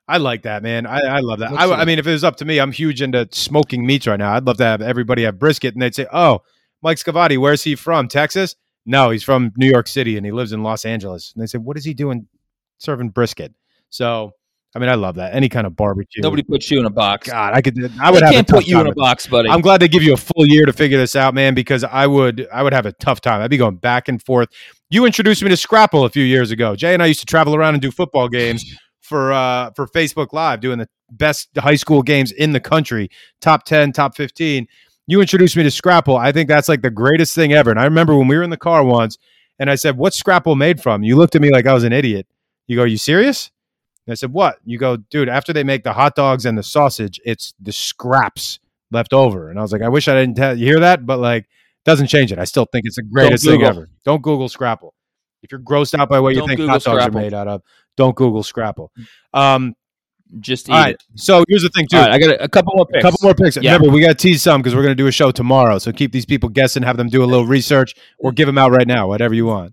[0.09, 0.87] I like that, man.
[0.87, 1.53] I, I love that.
[1.53, 4.19] I, I mean, if it was up to me, I'm huge into smoking meats right
[4.19, 4.35] now.
[4.35, 6.43] I'd love to have everybody have brisket, and they'd say, "Oh,
[6.83, 8.07] Mike Scavati, where's he from?
[8.09, 8.55] Texas?
[8.85, 11.65] No, he's from New York City, and he lives in Los Angeles." And they said,
[11.65, 12.29] "What is he doing
[12.79, 13.53] serving brisket?"
[13.91, 14.33] So
[14.77, 15.35] I mean, I love that.
[15.35, 16.23] Any kind of barbecue.
[16.23, 17.31] Nobody puts you in a box.
[17.31, 17.91] God, I could.
[17.99, 19.49] I would they have can't put you in a box, buddy.
[19.49, 22.07] I'm glad they give you a full year to figure this out, man, because I
[22.07, 23.41] would I would have a tough time.
[23.41, 24.51] I'd be going back and forth.
[24.91, 26.77] You introduced me to Scrapple a few years ago.
[26.77, 28.65] Jay and I used to travel around and do football games
[29.01, 33.09] for uh for Facebook Live, doing the best high school games in the country,
[33.41, 34.67] top 10, top 15.
[35.07, 36.19] You introduced me to Scrapple.
[36.19, 37.71] I think that's like the greatest thing ever.
[37.71, 39.17] And I remember when we were in the car once
[39.59, 41.03] and I said, What's Scrapple made from?
[41.03, 42.27] You looked at me like I was an idiot.
[42.67, 43.51] You go, You serious?
[44.07, 44.59] And I said, What?
[44.65, 48.59] You go, dude, after they make the hot dogs and the sausage, it's the scraps
[48.91, 49.51] left over.
[49.51, 51.47] And I was like, I wish I didn't tell you hear that, but like
[51.85, 52.39] doesn't change it.
[52.39, 53.89] I still think it's the greatest thing ever.
[54.05, 54.95] Don't Google Scrapple.
[55.43, 57.19] If you're grossed out by what you Don't think Google hot dogs Scrapple.
[57.19, 57.63] are made out of,
[57.97, 58.91] don't Google Scrapple.
[59.33, 59.75] Um,
[60.41, 60.95] Just eat all right.
[60.95, 61.05] it.
[61.15, 61.99] So here's the thing, too.
[61.99, 63.57] Right, I got a, a couple more A couple more picks.
[63.57, 63.75] Yeah.
[63.75, 65.79] Remember, we got to tease some because we're going to do a show tomorrow.
[65.79, 68.73] So keep these people guessing, have them do a little research, or give them out
[68.73, 69.73] right now, whatever you want.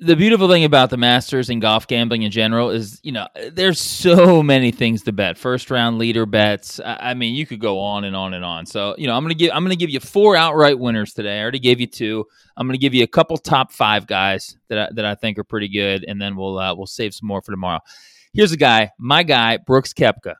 [0.00, 3.80] The beautiful thing about the Masters and golf gambling in general is, you know, there's
[3.80, 5.36] so many things to bet.
[5.36, 6.80] First round leader bets.
[6.84, 8.64] I, mean, you could go on and on and on.
[8.64, 11.40] So, you know, I'm gonna give I'm gonna give you four outright winners today.
[11.40, 12.24] I already gave you two.
[12.56, 15.44] I'm gonna give you a couple top five guys that I, that I think are
[15.44, 17.80] pretty good, and then we'll uh, we'll save some more for tomorrow.
[18.32, 20.34] Here's a guy, my guy, Brooks Koepka.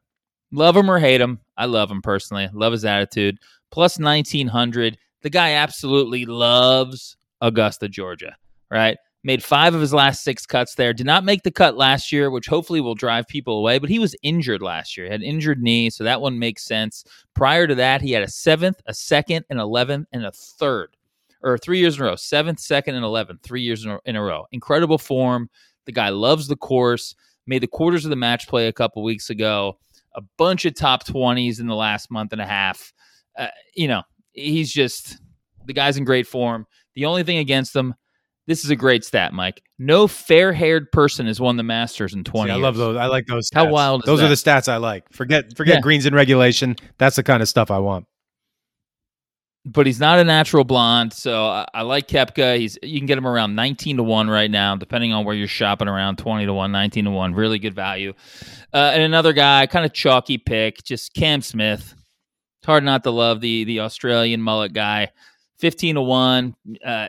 [0.53, 2.49] Love him or hate him, I love him personally.
[2.53, 3.39] Love his attitude.
[3.71, 4.97] Plus 1900.
[5.21, 8.37] The guy absolutely loves Augusta, Georgia.
[8.71, 10.95] Right made five of his last six cuts there.
[10.95, 13.99] Did not make the cut last year, which hopefully will drive people away, but he
[13.99, 15.05] was injured last year.
[15.05, 17.05] He had injured knee, so that one makes sense.
[17.35, 20.97] Prior to that, he had a seventh, a second, an 11th, and a third,
[21.43, 22.17] or three years in a row.
[22.17, 24.47] Seventh, second, and 11th, three years in a, in a row.
[24.51, 25.51] Incredible form.
[25.85, 27.15] The guy loves the course.
[27.47, 29.79] Made the quarters of the match play a couple weeks ago.
[30.15, 32.95] A bunch of top 20s in the last month and a half.
[33.37, 35.19] Uh, you know, he's just
[35.67, 36.67] the guy's in great form.
[36.95, 37.95] The only thing against him,
[38.49, 39.63] this is a great stat, Mike.
[39.79, 42.63] No fair-haired person has won the Masters in 20 See, I years.
[42.65, 42.97] love those.
[42.97, 43.49] I like those.
[43.55, 43.71] How stats.
[43.71, 45.05] wild is Those are the stats I like.
[45.13, 45.81] Forget forget Yeah.
[45.83, 46.75] greens in regulation.
[46.99, 48.07] That's the kind of stuff I want.
[49.65, 52.57] But he's not a natural blonde, so I, I like Koepka.
[52.59, 55.47] He's you can get him around 19 to 1 right now, depending on where you're
[55.47, 57.35] shopping around 20 to 1, 19 to 1.
[57.35, 58.15] Really good value.
[58.73, 61.95] Uh, and another guy, kind of chalky pick, just Cam Smith.
[62.61, 65.11] It's hard not to love the the Australian mullet guy.
[65.59, 66.55] 15 to 1.
[66.87, 67.09] Uh,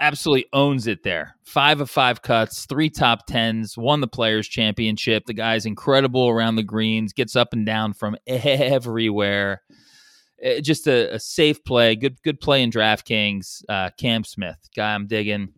[0.00, 1.36] absolutely owns it there.
[1.44, 5.24] Five of five cuts, three top tens, won the Players Championship.
[5.26, 9.62] The guy's incredible around the greens, gets up and down from everywhere.
[10.44, 13.62] Uh, just a, a safe play, good good play in DraftKings.
[13.68, 15.48] Uh, Cam Smith, guy I'm digging.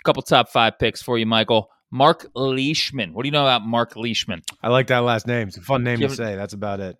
[0.00, 1.70] A couple top five picks for you, Michael.
[1.90, 3.14] Mark Leishman.
[3.14, 4.42] What do you know about Mark Leishman?
[4.62, 5.48] I like that last name.
[5.48, 6.36] It's a fun name to say.
[6.36, 6.98] That's about it.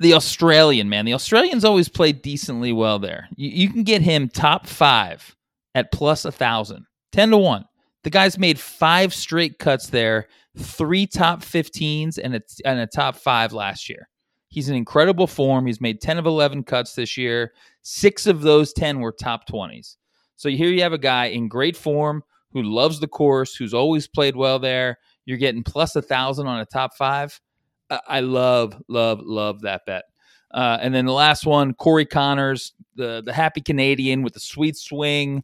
[0.00, 1.04] The Australian man.
[1.04, 3.28] The Australians always play decently well there.
[3.36, 5.34] You, you can get him top five
[5.74, 7.64] at plus a thousand, 10 to 1.
[8.04, 13.16] The guy's made five straight cuts there, three top 15s, and a, and a top
[13.16, 14.08] five last year.
[14.48, 15.66] He's in incredible form.
[15.66, 17.52] He's made 10 of 11 cuts this year.
[17.82, 19.96] Six of those 10 were top 20s.
[20.36, 24.06] So here you have a guy in great form who loves the course, who's always
[24.06, 24.98] played well there.
[25.24, 27.38] You're getting plus a thousand on a top five.
[27.90, 30.04] I love, love, love that bet.
[30.52, 34.76] Uh, and then the last one, Corey Conners, the the happy Canadian with the sweet
[34.76, 35.42] swing,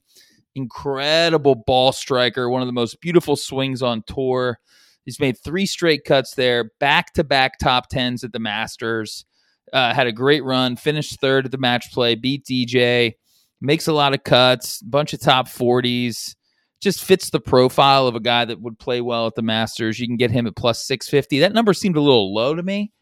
[0.54, 4.58] incredible ball striker, one of the most beautiful swings on tour.
[5.04, 9.24] He's made three straight cuts there, back to back top tens at the Masters.
[9.72, 13.14] Uh, had a great run, finished third at the match play, beat DJ,
[13.60, 16.36] makes a lot of cuts, bunch of top 40s.
[16.82, 19.98] Just fits the profile of a guy that would play well at the Masters.
[20.00, 21.38] You can get him at plus 650.
[21.38, 22.92] That number seemed a little low to me.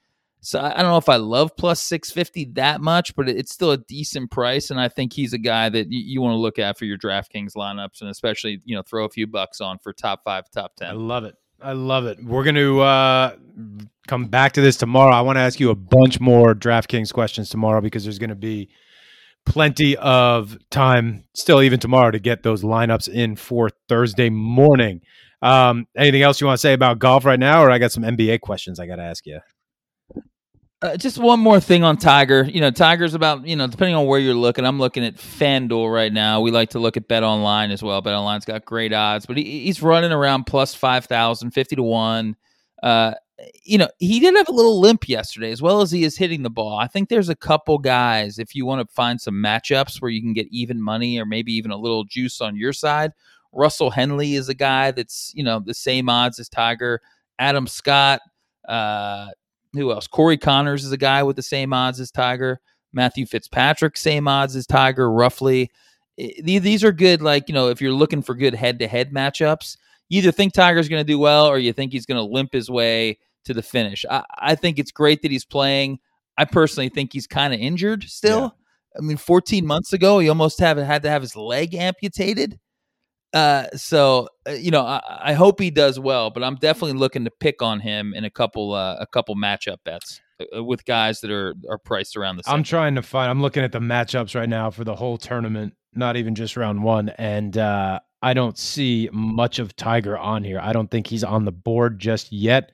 [0.42, 3.72] So I don't know if I love plus 650 that much, but it- it's still
[3.72, 4.70] a decent price.
[4.70, 6.96] And I think he's a guy that you, you want to look at for your
[6.98, 10.76] DraftKings lineups and especially, you know, throw a few bucks on for top five, top
[10.76, 10.88] 10.
[10.90, 11.34] I love it.
[11.62, 12.24] I love it.
[12.24, 13.36] We're going to uh,
[14.08, 15.12] come back to this tomorrow.
[15.14, 18.34] I want to ask you a bunch more DraftKings questions tomorrow because there's going to
[18.36, 18.70] be
[19.50, 25.00] plenty of time still, even tomorrow, to get those lineups in for Thursday morning.
[25.42, 28.04] Um, anything else you want to say about golf right now, or I got some
[28.04, 29.40] NBA questions I got to ask you?
[30.82, 32.44] Uh, just one more thing on Tiger.
[32.44, 35.92] You know, Tiger's about, you know, depending on where you're looking, I'm looking at FanDuel
[35.92, 36.40] right now.
[36.40, 38.00] We like to look at Bet Online as well.
[38.00, 42.36] Bet Online's got great odds, but he, he's running around plus 5,000, 50 to 1.
[42.82, 43.14] Uh,
[43.64, 46.42] you know, he did have a little limp yesterday as well as he is hitting
[46.42, 46.76] the ball.
[46.76, 50.20] I think there's a couple guys, if you want to find some matchups where you
[50.20, 53.12] can get even money or maybe even a little juice on your side.
[53.52, 57.00] Russell Henley is a guy that's, you know, the same odds as Tiger.
[57.38, 58.20] Adam Scott,
[58.68, 59.28] uh,
[59.72, 60.06] who else?
[60.06, 62.60] Corey Conners is a guy with the same odds as Tiger.
[62.92, 65.70] Matthew Fitzpatrick, same odds as Tiger, roughly.
[66.16, 69.76] These are good, like, you know, if you're looking for good head to head matchups,
[70.10, 72.68] either think Tiger's going to do well or you think he's going to limp his
[72.68, 74.04] way to the finish.
[74.10, 75.98] I, I think it's great that he's playing.
[76.36, 78.40] I personally think he's kind of injured still.
[78.40, 78.98] Yeah.
[78.98, 82.58] I mean, 14 months ago, he almost have, had to have his leg amputated.
[83.32, 87.24] Uh, so uh, you know, I, I, hope he does well, but I'm definitely looking
[87.24, 90.84] to pick on him in a couple uh, a couple matchup bets uh, uh, with
[90.84, 92.56] guys that are are priced around the same.
[92.56, 93.30] I'm trying to find.
[93.30, 96.82] I'm looking at the matchups right now for the whole tournament, not even just round
[96.82, 100.60] one, and uh, I don't see much of Tiger on here.
[100.62, 102.72] I don't think he's on the board just yet.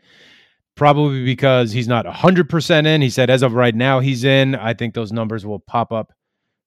[0.74, 3.00] Probably because he's not 100% in.
[3.00, 4.54] He said as of right now he's in.
[4.54, 6.12] I think those numbers will pop up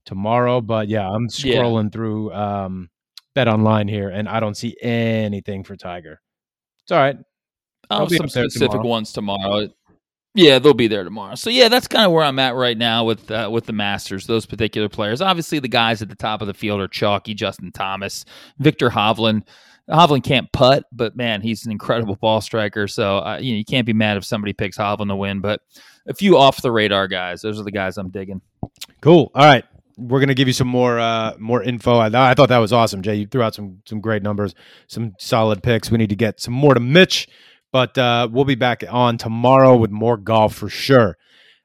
[0.05, 1.89] tomorrow, but yeah, I'm scrolling yeah.
[1.89, 2.89] through um
[3.35, 6.19] Bet Online here, and I don't see anything for Tiger.
[6.83, 7.17] It's all right.
[7.91, 8.87] Oh, some specific tomorrow.
[8.87, 9.69] ones tomorrow.
[10.35, 11.35] Yeah, they'll be there tomorrow.
[11.35, 14.27] So yeah, that's kind of where I'm at right now with uh, with the Masters.
[14.27, 15.21] Those particular players.
[15.21, 17.33] Obviously, the guys at the top of the field are chalky.
[17.33, 18.25] Justin Thomas,
[18.59, 19.43] Viktor Hovland.
[19.89, 22.87] Hovland can't putt, but man, he's an incredible ball striker.
[22.87, 25.39] So uh, you know you can't be mad if somebody picks Hovland to win.
[25.39, 25.61] But
[26.07, 27.41] a few off the radar guys.
[27.41, 28.41] Those are the guys I'm digging.
[29.01, 29.31] Cool.
[29.33, 29.65] All right
[29.99, 31.97] we're gonna give you some more uh, more info.
[31.97, 33.15] I, I, thought that was awesome, Jay.
[33.15, 34.55] You threw out some some great numbers,
[34.87, 35.91] some solid picks.
[35.91, 37.27] We need to get some more to Mitch,
[37.71, 41.17] but uh, we'll be back on tomorrow with more golf for sure.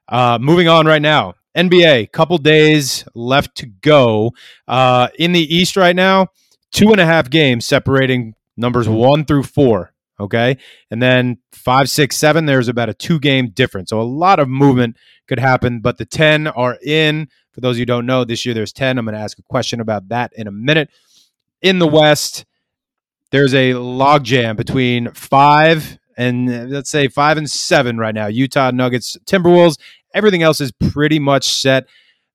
[0.07, 2.11] Uh, moving on right now, NBA.
[2.11, 4.31] Couple days left to go
[4.67, 6.27] uh, in the East right now.
[6.71, 9.91] Two and a half games separating numbers one through four.
[10.17, 10.57] Okay,
[10.89, 12.45] and then five, six, seven.
[12.45, 14.95] There's about a two game difference, so a lot of movement
[15.27, 15.81] could happen.
[15.81, 18.97] But the ten are in for those you don't know, this year there's 10.
[18.97, 20.89] I'm going to ask a question about that in a minute.
[21.61, 22.43] In the West,
[23.35, 28.27] there's a logjam between five and let's say five and seven right now.
[28.27, 29.77] Utah Nuggets, Timberwolves.
[30.13, 31.85] Everything else is pretty much set.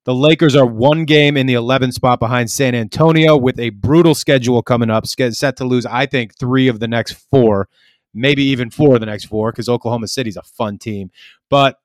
[0.05, 4.13] The Lakers are one game in the 11th spot behind San Antonio with a brutal
[4.13, 7.67] schedule coming up, set to lose, I think, three of the next four,
[8.13, 11.09] maybe even four of the next four, because Oklahoma City's a fun team.
[11.49, 11.79] But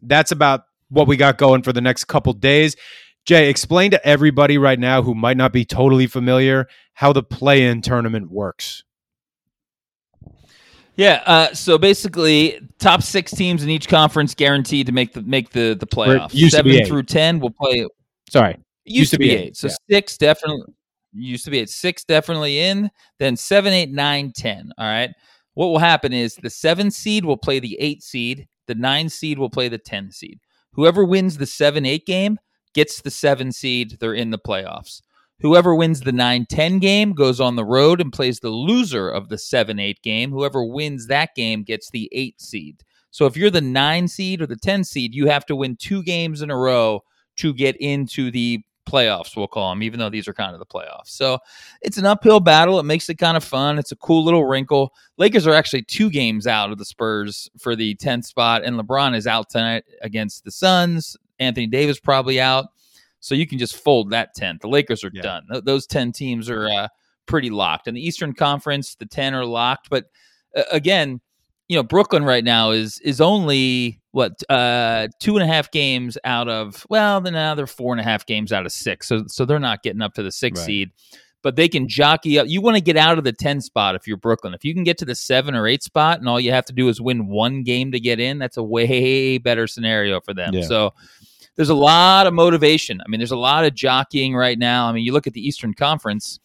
[0.00, 2.76] that's about what we got going for the next couple days.
[3.24, 7.80] Jay, explain to everybody right now who might not be totally familiar how the play-in
[7.80, 8.84] tournament works.
[10.96, 15.50] Yeah, uh, so basically, top six teams in each conference guaranteed to make the make
[15.50, 16.50] the the playoffs.
[16.50, 17.86] Seven through ten will play.
[18.30, 19.40] Sorry, used, used to, be, eight.
[19.40, 19.56] eight.
[19.56, 19.74] So yeah.
[19.90, 20.72] six definitely
[21.12, 21.68] used to be eight.
[21.68, 22.90] Six definitely in.
[23.18, 24.70] Then seven, eight, nine, ten.
[24.78, 25.10] All right.
[25.54, 28.46] What will happen is the seven seed will play the eight seed.
[28.68, 30.38] The nine seed will play the ten seed.
[30.74, 32.38] Whoever wins the 7 8 game
[32.74, 33.96] gets the 7 seed.
[34.00, 35.00] They're in the playoffs.
[35.40, 39.28] Whoever wins the 9 10 game goes on the road and plays the loser of
[39.28, 40.30] the 7 8 game.
[40.30, 42.84] Whoever wins that game gets the 8 seed.
[43.10, 46.02] So if you're the 9 seed or the 10 seed, you have to win two
[46.02, 47.02] games in a row
[47.36, 50.66] to get into the playoffs, we'll call them, even though these are kind of the
[50.66, 51.08] playoffs.
[51.08, 51.38] So
[51.80, 52.78] it's an uphill battle.
[52.78, 53.78] It makes it kind of fun.
[53.78, 54.92] It's a cool little wrinkle.
[55.16, 59.16] Lakers are actually two games out of the Spurs for the 10th spot, and LeBron
[59.16, 61.16] is out tonight against the Suns.
[61.38, 62.66] Anthony Davis probably out.
[63.20, 64.60] So you can just fold that 10th.
[64.60, 65.22] The Lakers are yeah.
[65.22, 65.46] done.
[65.50, 66.88] Th- those 10 teams are uh,
[67.26, 67.88] pretty locked.
[67.88, 69.88] In the Eastern Conference, the 10 are locked.
[69.88, 70.06] But
[70.54, 71.20] uh, again,
[71.68, 76.16] you know, Brooklyn right now is is only what uh two and a half games
[76.22, 79.24] out of well then now they're four and a half games out of six so
[79.26, 80.66] so they're not getting up to the six right.
[80.66, 80.90] seed
[81.44, 84.08] but they can jockey up you want to get out of the 10 spot if
[84.08, 86.50] you're brooklyn if you can get to the seven or eight spot and all you
[86.50, 90.20] have to do is win one game to get in that's a way better scenario
[90.20, 90.62] for them yeah.
[90.62, 90.92] so
[91.54, 94.92] there's a lot of motivation i mean there's a lot of jockeying right now i
[94.92, 96.40] mean you look at the eastern conference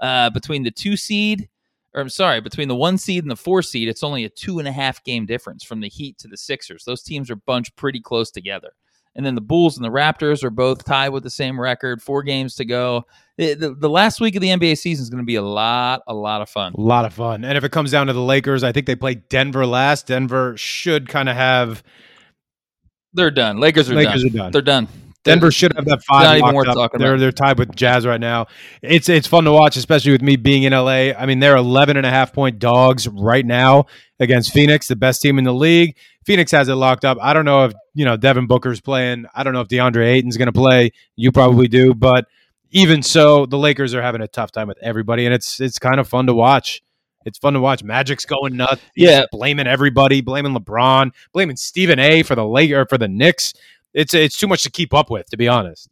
[0.00, 1.48] uh, between the two seed
[1.94, 4.58] or I'm sorry, between the one seed and the four seed, it's only a two
[4.58, 6.84] and a half game difference from the Heat to the Sixers.
[6.84, 8.72] Those teams are bunched pretty close together.
[9.16, 12.22] And then the Bulls and the Raptors are both tied with the same record, four
[12.22, 13.06] games to go.
[13.36, 16.02] The, the, the last week of the NBA season is going to be a lot,
[16.06, 16.72] a lot of fun.
[16.74, 17.44] A lot of fun.
[17.44, 20.08] And if it comes down to the Lakers, I think they play Denver last.
[20.08, 21.82] Denver should kind of have.
[23.12, 23.60] They're done.
[23.60, 24.32] Lakers are Lakers done.
[24.32, 24.52] Are done.
[24.52, 24.88] They're done.
[25.24, 26.40] Denver should have that five.
[26.40, 27.18] Not even talking they're.
[27.18, 28.46] They're tied with Jazz right now.
[28.82, 31.12] It's it's fun to watch, especially with me being in LA.
[31.12, 33.86] I mean, they're 11 and a half point dogs right now
[34.20, 35.96] against Phoenix, the best team in the league.
[36.24, 37.18] Phoenix has it locked up.
[37.20, 39.26] I don't know if you know Devin Booker's playing.
[39.34, 40.92] I don't know if DeAndre Ayton's going to play.
[41.16, 42.26] You probably do, but
[42.70, 45.98] even so, the Lakers are having a tough time with everybody, and it's it's kind
[45.98, 46.82] of fun to watch.
[47.24, 47.82] It's fun to watch.
[47.82, 48.82] Magic's going nuts.
[48.94, 52.22] He's yeah, blaming everybody, blaming LeBron, blaming Stephen A.
[52.22, 53.54] for the Laker for the Knicks
[53.94, 55.88] it's it's too much to keep up with, to be honest.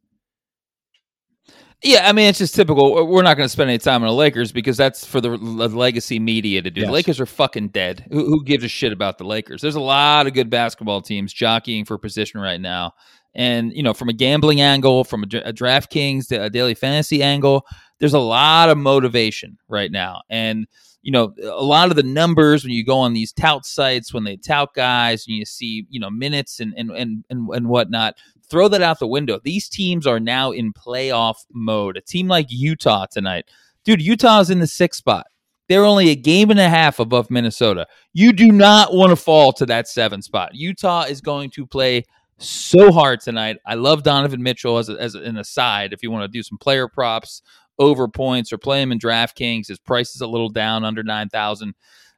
[1.84, 3.06] Yeah, I mean it's just typical.
[3.08, 6.20] We're not going to spend any time on the Lakers because that's for the legacy
[6.20, 6.82] media to do.
[6.82, 6.88] Yes.
[6.88, 8.06] The Lakers are fucking dead.
[8.12, 9.60] Who, who, gives a shit about the Lakers?
[9.62, 12.92] There's a lot of good basketball teams jockeying for position right now,
[13.34, 17.66] And you know, from a gambling angle, from a, a DraftKings, a daily fantasy angle,
[17.98, 20.22] there's a lot of motivation right now.
[20.30, 20.68] And
[21.02, 24.24] you know, a lot of the numbers when you go on these tout sites, when
[24.24, 28.14] they tout guys, and you see, you know, minutes and and and and, and whatnot,
[28.48, 29.40] throw that out the window.
[29.42, 31.96] These teams are now in playoff mode.
[31.96, 33.46] A team like Utah tonight,
[33.84, 35.26] dude, Utah's in the sixth spot.
[35.68, 37.86] They're only a game and a half above Minnesota.
[38.12, 40.54] You do not want to fall to that seven spot.
[40.54, 42.04] Utah is going to play
[42.38, 43.58] so hard tonight.
[43.66, 45.92] I love Donovan Mitchell as, a, as an aside.
[45.92, 47.42] If you want to do some player props
[47.78, 51.28] over points or play him in DraftKings, his price is a little down under nine
[51.28, 51.74] thousand.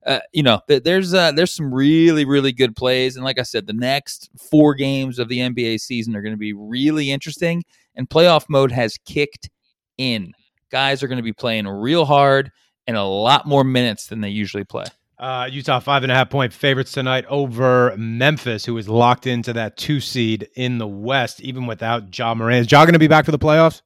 [0.07, 3.43] Uh, you know, th- there's uh, there's some really really good plays, and like I
[3.43, 7.65] said, the next four games of the NBA season are going to be really interesting.
[7.95, 9.51] And playoff mode has kicked
[9.99, 10.33] in.
[10.71, 12.51] Guys are going to be playing real hard
[12.87, 14.85] and a lot more minutes than they usually play.
[15.17, 19.53] Uh, Utah five and a half point favorites tonight over Memphis, who is locked into
[19.53, 22.67] that two seed in the West, even without Ja Morant.
[22.67, 23.83] Is Ja going to be back for the playoffs?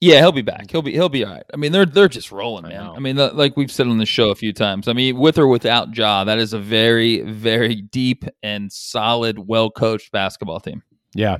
[0.00, 0.70] Yeah, he'll be back.
[0.70, 1.44] He'll be he'll be all right.
[1.52, 2.82] I mean, they're they're just rolling, man.
[2.82, 4.86] I, I mean, the, like we've said on the show a few times.
[4.86, 9.70] I mean, with or without Ja, that is a very very deep and solid, well
[9.70, 10.82] coached basketball team.
[11.14, 11.38] Yeah,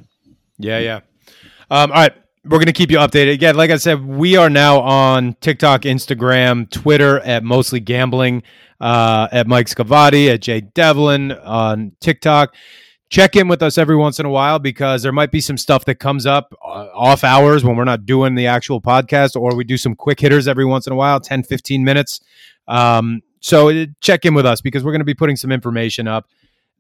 [0.59, 1.01] yeah, yeah.
[1.71, 3.33] Um, all right, we're going to keep you updated.
[3.33, 8.43] Again, like I said, we are now on TikTok, Instagram, Twitter at Mostly Gambling,
[8.81, 12.55] uh, at Mike Scavati, at Jay Devlin on TikTok.
[13.11, 15.85] Check in with us every once in a while because there might be some stuff
[15.87, 19.65] that comes up uh, off hours when we're not doing the actual podcast, or we
[19.65, 22.21] do some quick hitters every once in a while, 10, 15 minutes.
[22.67, 26.07] Um, so uh, check in with us because we're going to be putting some information
[26.07, 26.29] up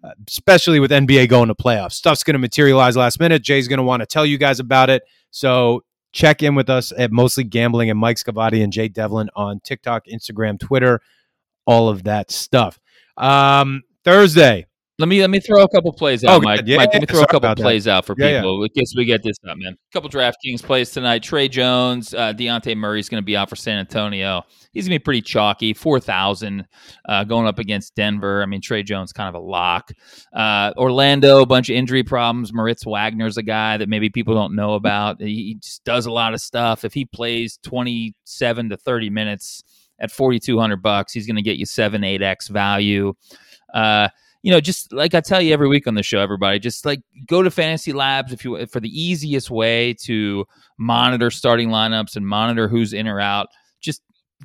[0.03, 1.93] uh, especially with NBA going to playoffs.
[1.93, 3.43] Stuff's going to materialize last minute.
[3.43, 5.03] Jay's going to want to tell you guys about it.
[5.33, 9.61] So check in with us at Mostly Gambling and Mike Scavati and Jay Devlin on
[9.61, 11.01] TikTok, Instagram, Twitter,
[11.66, 12.79] all of that stuff.
[13.16, 14.66] Um, Thursday,
[14.99, 16.62] let me let me throw a couple plays out, oh, Mike.
[16.66, 17.99] Yeah, Mike, let me throw a couple plays that.
[17.99, 18.59] out for yeah, people.
[18.59, 18.64] Yeah.
[18.64, 19.74] In case we get this up, man.
[19.74, 21.22] A couple DraftKings plays tonight.
[21.22, 24.42] Tre Jones, uh, Dejounte Murray's going to be out for San Antonio.
[24.72, 25.72] He's going to be pretty chalky.
[25.72, 26.66] Four thousand
[27.09, 28.42] uh, going up against Denver.
[28.42, 29.92] I mean, Tre Jones kind of a lock.
[30.32, 32.53] Uh, Orlando, a bunch of injury problems.
[32.53, 35.20] Moritz Wagner's a guy that maybe people don't know about.
[35.20, 36.84] He just does a lot of stuff.
[36.84, 39.62] If he plays twenty seven to thirty minutes
[40.01, 43.14] at forty two hundred bucks, he's going to get you seven eight x value.
[43.72, 44.09] Uh,
[44.49, 47.03] you know, just like I tell you every week on the show, everybody, just like
[47.26, 50.46] go to Fantasy Labs if you for the easiest way to
[50.78, 53.49] monitor starting lineups and monitor who's in or out.
[53.82, 54.01] Just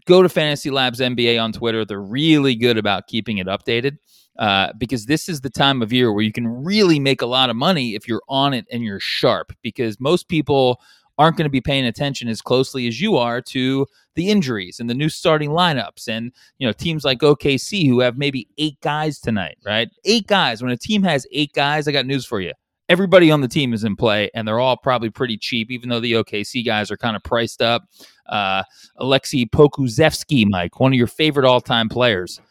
[0.05, 1.85] go to Fantasy Labs NBA on Twitter.
[1.85, 3.95] They're really good about keeping it updated
[4.37, 7.49] uh, because this is the time of year where you can really make a lot
[7.49, 9.53] of money if you're on it and you're sharp.
[9.61, 10.81] Because most people
[11.17, 13.85] aren't going to be paying attention as closely as you are to
[14.15, 18.17] the injuries and the new starting lineups and you know teams like OKC who have
[18.17, 19.89] maybe eight guys tonight, right?
[20.05, 20.61] Eight guys.
[20.61, 22.53] When a team has eight guys, I got news for you.
[22.89, 26.01] Everybody on the team is in play, and they're all probably pretty cheap, even though
[26.01, 27.87] the OKC guys are kind of priced up.
[28.27, 28.63] Uh,
[28.99, 32.41] Aleksej Pokusevski, Mike, one of your favorite all-time players.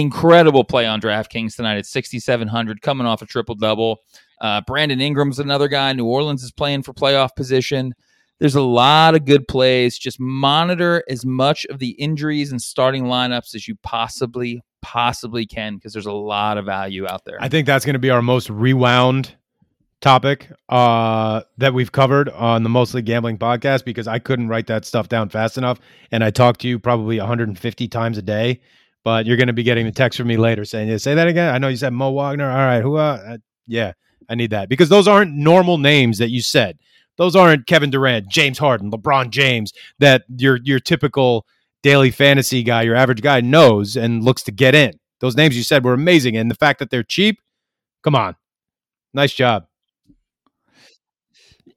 [0.00, 4.00] Incredible play on DraftKings tonight at 6,700, coming off a triple double.
[4.40, 5.92] Uh, Brandon Ingram's another guy.
[5.92, 7.94] New Orleans is playing for playoff position.
[8.38, 9.98] There's a lot of good plays.
[9.98, 15.76] Just monitor as much of the injuries and starting lineups as you possibly possibly can
[15.76, 17.36] because there's a lot of value out there.
[17.40, 19.36] I think that's going to be our most rewound
[20.00, 24.84] topic uh, that we've covered on the Mostly Gambling podcast because I couldn't write that
[24.84, 25.78] stuff down fast enough.
[26.10, 28.60] And I talk to you probably 150 times a day,
[29.04, 31.28] but you're going to be getting the text from me later saying, yeah, say that
[31.28, 31.54] again.
[31.54, 32.50] I know you said Mo Wagner.
[32.50, 32.82] All right.
[32.82, 33.92] Who, uh, uh yeah.
[34.30, 36.78] I need that because those aren't normal names that you said.
[37.16, 41.44] Those aren't Kevin Durant, James Harden, LeBron James that your your typical
[41.82, 44.98] daily fantasy guy, your average guy knows and looks to get in.
[45.18, 47.40] Those names you said were amazing, and the fact that they're cheap,
[48.02, 48.36] come on,
[49.12, 49.66] nice job.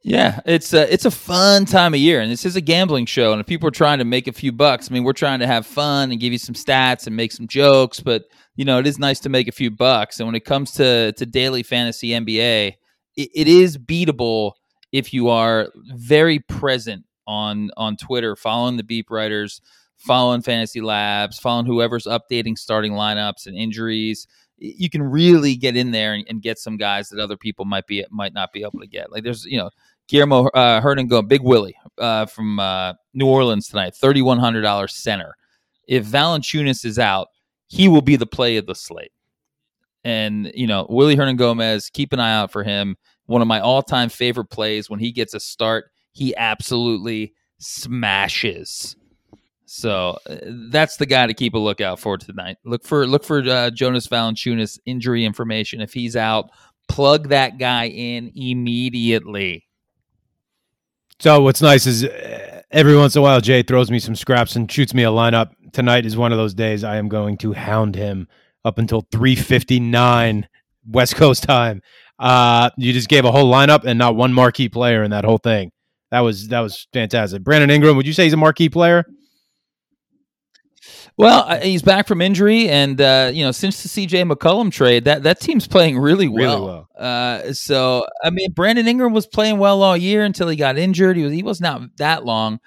[0.05, 3.31] Yeah, it's a it's a fun time of year, and this is a gambling show.
[3.31, 5.47] And if people are trying to make a few bucks, I mean, we're trying to
[5.47, 8.23] have fun and give you some stats and make some jokes, but
[8.57, 10.19] you know, it is nice to make a few bucks.
[10.19, 12.73] And when it comes to to daily fantasy NBA,
[13.15, 14.53] it, it is beatable
[14.91, 19.61] if you are very present on on Twitter, following the beep writers,
[19.95, 24.27] following fantasy labs, following whoever's updating starting lineups and injuries.
[24.57, 27.87] You can really get in there and, and get some guys that other people might
[27.87, 29.11] be might not be able to get.
[29.11, 29.69] Like there's you know
[30.07, 34.93] Guillermo uh, Hernangomez, Big Willie uh, from uh, New Orleans tonight, thirty one hundred dollars
[34.93, 35.35] center.
[35.87, 37.27] If Valanciunas is out,
[37.67, 39.11] he will be the play of the slate.
[40.03, 42.97] And, you know, Willie Hernangomez, keep an eye out for him.
[43.25, 48.95] One of my all time favorite plays when he gets a start, he absolutely smashes.
[49.65, 50.35] So uh,
[50.69, 52.57] that's the guy to keep a lookout for tonight.
[52.65, 55.81] Look for look for uh, Jonas Valanciunas injury information.
[55.81, 56.49] If he's out,
[56.89, 59.65] Plug that guy in immediately.
[61.19, 64.55] So what's nice is uh, every once in a while Jay throws me some scraps
[64.55, 65.51] and shoots me a lineup.
[65.71, 68.27] Tonight is one of those days I am going to hound him
[68.65, 70.45] up until 3:59
[70.89, 71.81] West Coast time.
[72.19, 75.37] Uh, you just gave a whole lineup and not one marquee player in that whole
[75.37, 75.71] thing.
[76.11, 77.43] That was that was fantastic.
[77.43, 79.05] Brandon Ingram, would you say he's a marquee player?
[81.15, 85.05] Well, uh, he's back from injury, and uh, you know, since the CJ McCollum trade,
[85.05, 86.55] that that team's playing really well.
[86.55, 86.89] Really well.
[86.97, 91.17] Uh, so, I mean, Brandon Ingram was playing well all year until he got injured.
[91.17, 92.59] He was he was not that long.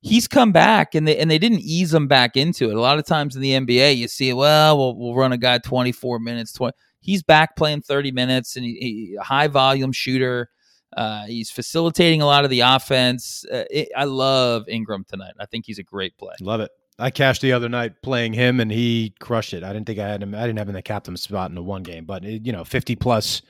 [0.00, 2.76] He's come back, and they and they didn't ease him back into it.
[2.76, 5.58] A lot of times in the NBA, you see, well, we'll, we'll run a guy
[5.58, 6.52] twenty four minutes.
[6.54, 6.72] 20.
[7.00, 10.48] He's back playing thirty minutes, and he, he high volume shooter.
[10.96, 13.44] Uh, he's facilitating a lot of the offense.
[13.50, 15.32] Uh, it, I love Ingram tonight.
[15.38, 16.34] I think he's a great play.
[16.40, 16.70] Love it.
[16.98, 19.64] I cashed the other night playing him, and he crushed it.
[19.64, 20.34] I didn't think I had him.
[20.34, 22.52] I didn't have him in the captain spot in the one game, but it, you
[22.52, 23.42] know, fifty plus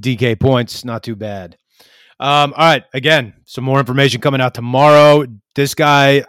[0.00, 1.56] DK points, not too bad.
[2.20, 5.26] Um, all right, again, some more information coming out tomorrow.
[5.54, 6.24] This guy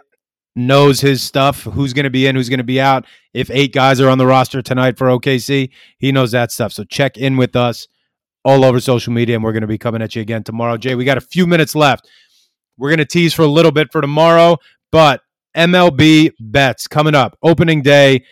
[0.56, 1.62] knows his stuff.
[1.62, 2.36] Who's going to be in?
[2.36, 3.06] Who's going to be out?
[3.32, 6.72] If eight guys are on the roster tonight for OKC, he knows that stuff.
[6.72, 7.86] So check in with us
[8.44, 10.76] all over social media, and we're going to be coming at you again tomorrow.
[10.76, 12.08] Jay, we got a few minutes left.
[12.76, 14.58] We're going to tease for a little bit for tomorrow,
[14.90, 15.22] but
[15.56, 17.38] MLB bets coming up.
[17.42, 18.24] Opening day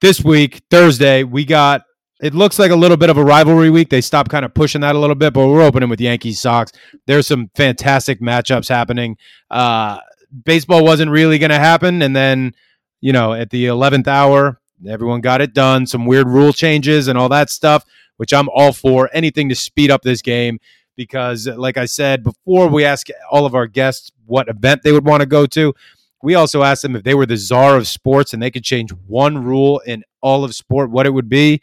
[0.00, 1.24] this week, Thursday.
[1.24, 1.82] We got
[2.22, 3.88] it looks like a little bit of a rivalry week.
[3.88, 6.70] They stopped kind of pushing that a little bit, but we're opening with Yankees Sox.
[7.06, 9.16] There's some fantastic matchups happening.
[9.50, 9.98] Uh,
[10.44, 12.52] baseball wasn't really going to happen, and then
[13.00, 15.86] you know at the 11th hour, everyone got it done.
[15.86, 17.84] Some weird rule changes and all that stuff,
[18.18, 19.08] which I'm all for.
[19.12, 20.58] Anything to speed up this game
[20.96, 25.06] because, like I said before, we ask all of our guests what event they would
[25.06, 25.74] want to go to.
[26.22, 28.90] We also asked them if they were the czar of sports and they could change
[29.06, 31.62] one rule in all of sport, what it would be.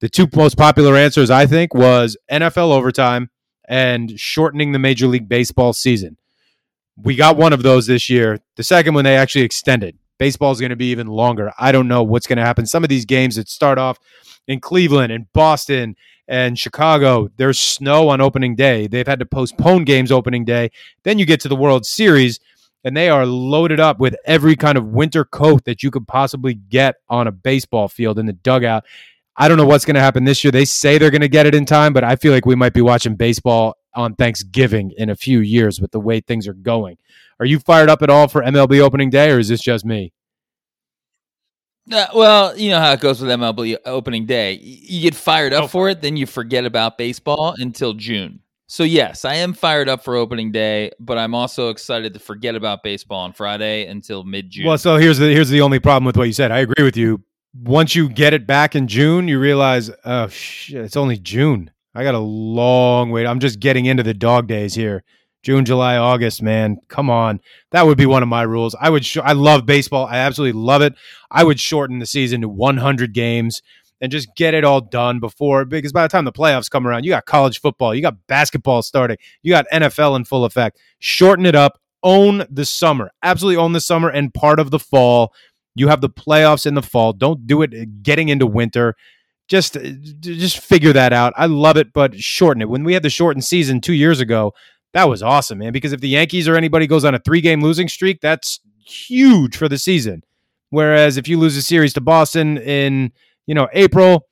[0.00, 3.30] The two most popular answers, I think, was NFL overtime
[3.68, 6.16] and shortening the Major League Baseball season.
[6.96, 8.40] We got one of those this year.
[8.56, 9.96] The second one they actually extended.
[10.18, 11.52] Baseball is going to be even longer.
[11.58, 12.66] I don't know what's going to happen.
[12.66, 13.98] Some of these games that start off
[14.46, 15.96] in Cleveland and Boston
[16.28, 18.86] and Chicago, there's snow on opening day.
[18.86, 20.70] They've had to postpone games opening day.
[21.02, 22.38] Then you get to the World Series
[22.84, 26.54] and they are loaded up with every kind of winter coat that you could possibly
[26.54, 28.84] get on a baseball field in the dugout.
[29.36, 30.50] I don't know what's going to happen this year.
[30.50, 32.74] They say they're going to get it in time, but I feel like we might
[32.74, 36.98] be watching baseball on Thanksgiving in a few years with the way things are going.
[37.38, 40.12] Are you fired up at all for MLB opening day, or is this just me?
[41.90, 44.52] Uh, well, you know how it goes with MLB opening day.
[44.62, 45.68] You get fired up oh.
[45.68, 48.40] for it, then you forget about baseball until June.
[48.70, 52.54] So yes, I am fired up for opening day, but I'm also excited to forget
[52.54, 54.64] about baseball on Friday until mid June.
[54.64, 56.52] Well, so here's the here's the only problem with what you said.
[56.52, 57.20] I agree with you.
[57.52, 61.72] Once you get it back in June, you realize, oh shit, it's only June.
[61.96, 63.26] I got a long wait.
[63.26, 65.02] I'm just getting into the dog days here.
[65.42, 66.76] June, July, August, man.
[66.86, 67.40] Come on.
[67.72, 68.76] That would be one of my rules.
[68.80, 70.06] I would sh- I love baseball.
[70.06, 70.94] I absolutely love it.
[71.28, 73.62] I would shorten the season to 100 games
[74.00, 77.04] and just get it all done before because by the time the playoffs come around,
[77.04, 80.78] you got college football, you got basketball starting, you got NFL in full effect.
[80.98, 85.34] Shorten it up, own the summer, absolutely own the summer and part of the fall.
[85.74, 87.12] You have the playoffs in the fall.
[87.12, 88.96] Don't do it uh, getting into winter.
[89.48, 89.90] Just uh,
[90.20, 91.32] just figure that out.
[91.36, 92.68] I love it, but shorten it.
[92.68, 94.52] When we had the shortened season two years ago,
[94.92, 95.72] that was awesome, man.
[95.72, 99.56] Because if the Yankees or anybody goes on a three game losing streak, that's huge
[99.56, 100.22] for the season.
[100.70, 103.12] Whereas if you lose a series to Boston in
[103.50, 104.28] you know, April,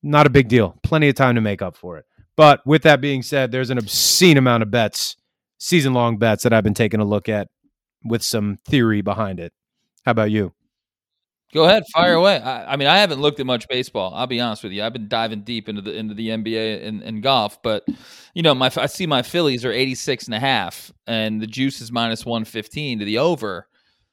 [0.00, 0.76] not a big deal.
[0.84, 2.04] Plenty of time to make up for it.
[2.36, 5.16] But with that being said, there's an obscene amount of bets,
[5.58, 7.48] season long bets that I've been taking a look at
[8.04, 9.52] with some theory behind it.
[10.04, 10.52] How about you?
[11.52, 12.36] Go ahead, fire away.
[12.36, 14.14] I, I, mean, I haven't looked at much baseball.
[14.14, 14.84] I'll be honest with you.
[14.84, 17.84] I've been diving deep into the into the NBA and, and golf, but
[18.34, 21.80] you know, my I see my Phillies are 86 and a half and the juice
[21.80, 23.66] is minus 115 to the over.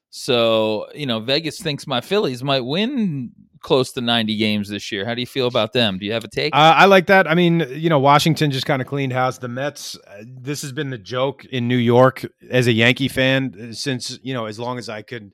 [0.09, 3.33] So, you know, Vegas thinks my Phillies might win
[3.67, 5.05] close to 90 games this year.
[5.05, 5.97] How do you feel about them?
[5.97, 6.55] Do you have a take?
[6.55, 7.27] Uh, I like that.
[7.27, 9.39] I mean, you know, Washington just kind of cleaned house.
[9.39, 13.53] The Mets, uh, this has been the joke in New York as a Yankee fan
[13.59, 15.31] uh, since, you know, as long as I could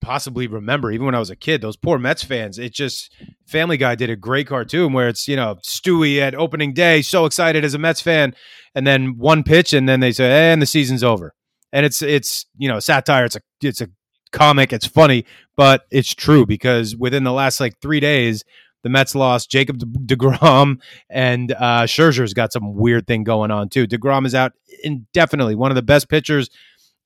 [0.00, 2.58] possibly remember, even when I was a kid, those poor Mets fans.
[2.58, 3.14] It just,
[3.46, 7.26] Family Guy did a great cartoon where it's, you know, Stewie at opening day, so
[7.26, 8.34] excited as a Mets fan.
[8.74, 11.32] And then one pitch, and then they say, and the season's over.
[11.72, 13.24] And it's, it's, you know, satire.
[13.24, 13.86] It's a, it's a
[14.32, 14.72] comic.
[14.72, 15.24] It's funny,
[15.56, 18.44] but it's true because within the last like three days,
[18.82, 23.86] the Mets lost Jacob DeGrom and uh, Scherzer's got some weird thing going on too.
[23.86, 24.52] DeGrom is out
[24.82, 25.54] indefinitely.
[25.54, 26.50] One of the best pitchers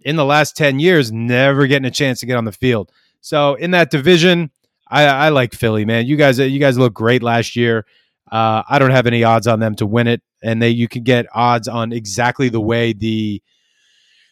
[0.00, 2.90] in the last 10 years, never getting a chance to get on the field.
[3.20, 4.50] So in that division,
[4.88, 6.06] I, I like Philly, man.
[6.06, 7.84] You guys, you guys look great last year.
[8.30, 11.02] Uh, I don't have any odds on them to win it, and they you can
[11.02, 13.42] get odds on exactly the way the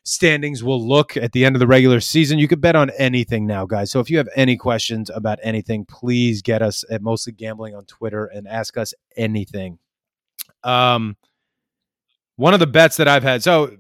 [0.05, 2.39] standings will look at the end of the regular season.
[2.39, 3.91] You could bet on anything now, guys.
[3.91, 7.85] So if you have any questions about anything, please get us at Mostly Gambling on
[7.87, 9.79] Twitter and ask us anything.
[10.63, 11.17] Um,
[12.37, 13.43] one of the bets that I've had.
[13.43, 13.77] So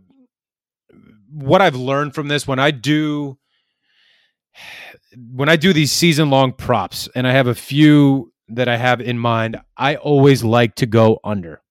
[1.30, 3.38] what I've learned from this when I do
[5.32, 9.00] when I do these season long props, and I have a few that I have
[9.00, 11.62] in mind, I always like to go under.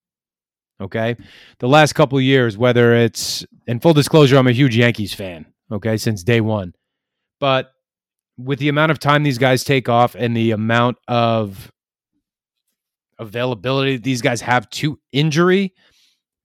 [0.82, 1.16] Okay.
[1.60, 5.45] The last couple years, whether it's in full disclosure, I'm a huge Yankees fan.
[5.72, 5.97] Okay.
[5.97, 6.74] Since day one.
[7.39, 7.72] But
[8.38, 11.72] with the amount of time these guys take off and the amount of
[13.20, 15.74] availability these guys have to injury,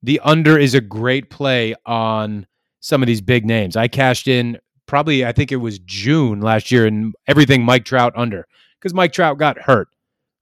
[0.02, 2.46] the under is a great play on
[2.80, 3.76] some of these big names.
[3.76, 8.12] I cashed in probably, I think it was June last year, and everything Mike Trout
[8.16, 8.46] under
[8.78, 9.88] because Mike Trout got hurt.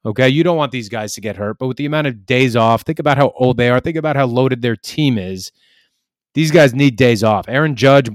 [0.05, 0.29] Okay.
[0.29, 2.83] You don't want these guys to get hurt, but with the amount of days off,
[2.83, 3.81] think about how old they are.
[3.81, 5.51] Think about how loaded their team is.
[6.37, 7.49] These guys need days off.
[7.49, 8.11] Aaron Judge,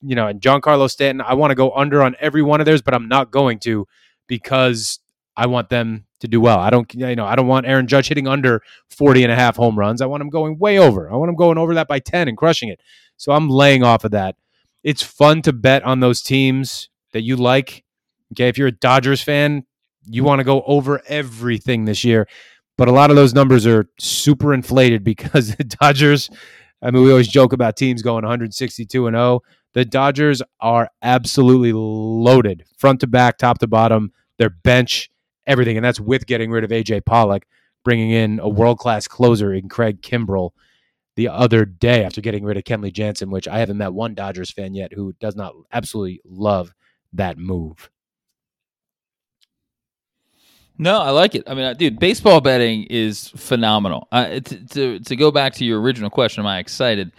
[0.00, 2.80] you know, and Giancarlo Stanton, I want to go under on every one of theirs,
[2.80, 3.88] but I'm not going to
[4.28, 5.00] because
[5.36, 6.60] I want them to do well.
[6.60, 9.56] I don't, you know, I don't want Aaron Judge hitting under 40 and a half
[9.56, 10.00] home runs.
[10.00, 11.10] I want him going way over.
[11.10, 12.78] I want him going over that by 10 and crushing it.
[13.16, 14.36] So I'm laying off of that.
[14.84, 17.82] It's fun to bet on those teams that you like.
[18.32, 18.46] Okay.
[18.46, 19.64] If you're a Dodgers fan,
[20.04, 22.28] you want to go over everything this year.
[22.78, 26.30] But a lot of those numbers are super inflated because the Dodgers,
[26.86, 29.40] I mean, we always joke about teams going 162 and 0.
[29.74, 34.12] The Dodgers are absolutely loaded front to back, top to bottom.
[34.38, 35.10] Their bench,
[35.48, 35.76] everything.
[35.76, 37.44] And that's with getting rid of AJ Pollock,
[37.84, 40.50] bringing in a world class closer in Craig Kimbrel
[41.16, 44.52] the other day after getting rid of Kenley Jansen, which I haven't met one Dodgers
[44.52, 46.72] fan yet who does not absolutely love
[47.14, 47.90] that move.
[50.78, 51.44] No, I like it.
[51.46, 54.08] I mean, dude, baseball betting is phenomenal.
[54.12, 57.12] Uh, to, to, to go back to your original question, am I excited?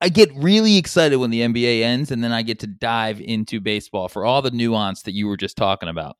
[0.00, 3.58] I get really excited when the NBA ends, and then I get to dive into
[3.58, 6.16] baseball for all the nuance that you were just talking about.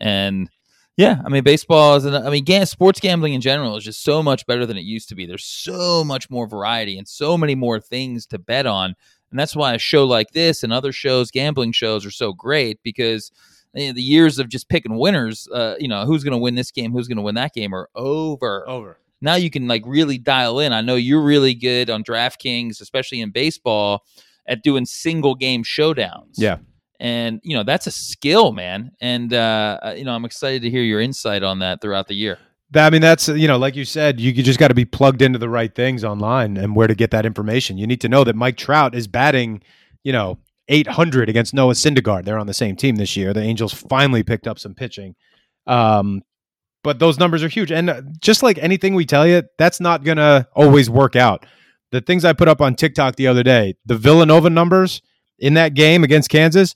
[0.00, 0.50] And
[0.96, 2.04] yeah, I mean, baseball is.
[2.04, 5.14] I mean, sports gambling in general is just so much better than it used to
[5.14, 5.26] be.
[5.26, 8.96] There's so much more variety and so many more things to bet on,
[9.30, 12.80] and that's why a show like this and other shows, gambling shows, are so great
[12.82, 13.30] because
[13.74, 16.54] you know, the years of just picking winners, uh, you know, who's going to win
[16.54, 18.68] this game, who's going to win that game, are over.
[18.68, 18.98] Over.
[19.20, 20.72] Now you can like really dial in.
[20.72, 24.04] I know you're really good on DraftKings, especially in baseball,
[24.46, 26.34] at doing single game showdowns.
[26.36, 26.58] Yeah
[27.00, 30.68] and you know that's a skill man and uh, uh, you know i'm excited to
[30.68, 32.38] hear your insight on that throughout the year
[32.74, 35.22] I mean, that's, you know, like you said, you, you just got to be plugged
[35.22, 37.78] into the right things online and where to get that information.
[37.78, 39.62] You need to know that Mike Trout is batting,
[40.04, 40.38] you know,
[40.68, 42.24] 800 against Noah Syndergaard.
[42.24, 43.32] They're on the same team this year.
[43.32, 45.14] The Angels finally picked up some pitching.
[45.66, 46.22] Um,
[46.84, 47.72] but those numbers are huge.
[47.72, 51.44] And uh, just like anything we tell you, that's not going to always work out.
[51.90, 55.02] The things I put up on TikTok the other day, the Villanova numbers,
[55.38, 56.74] in that game against Kansas,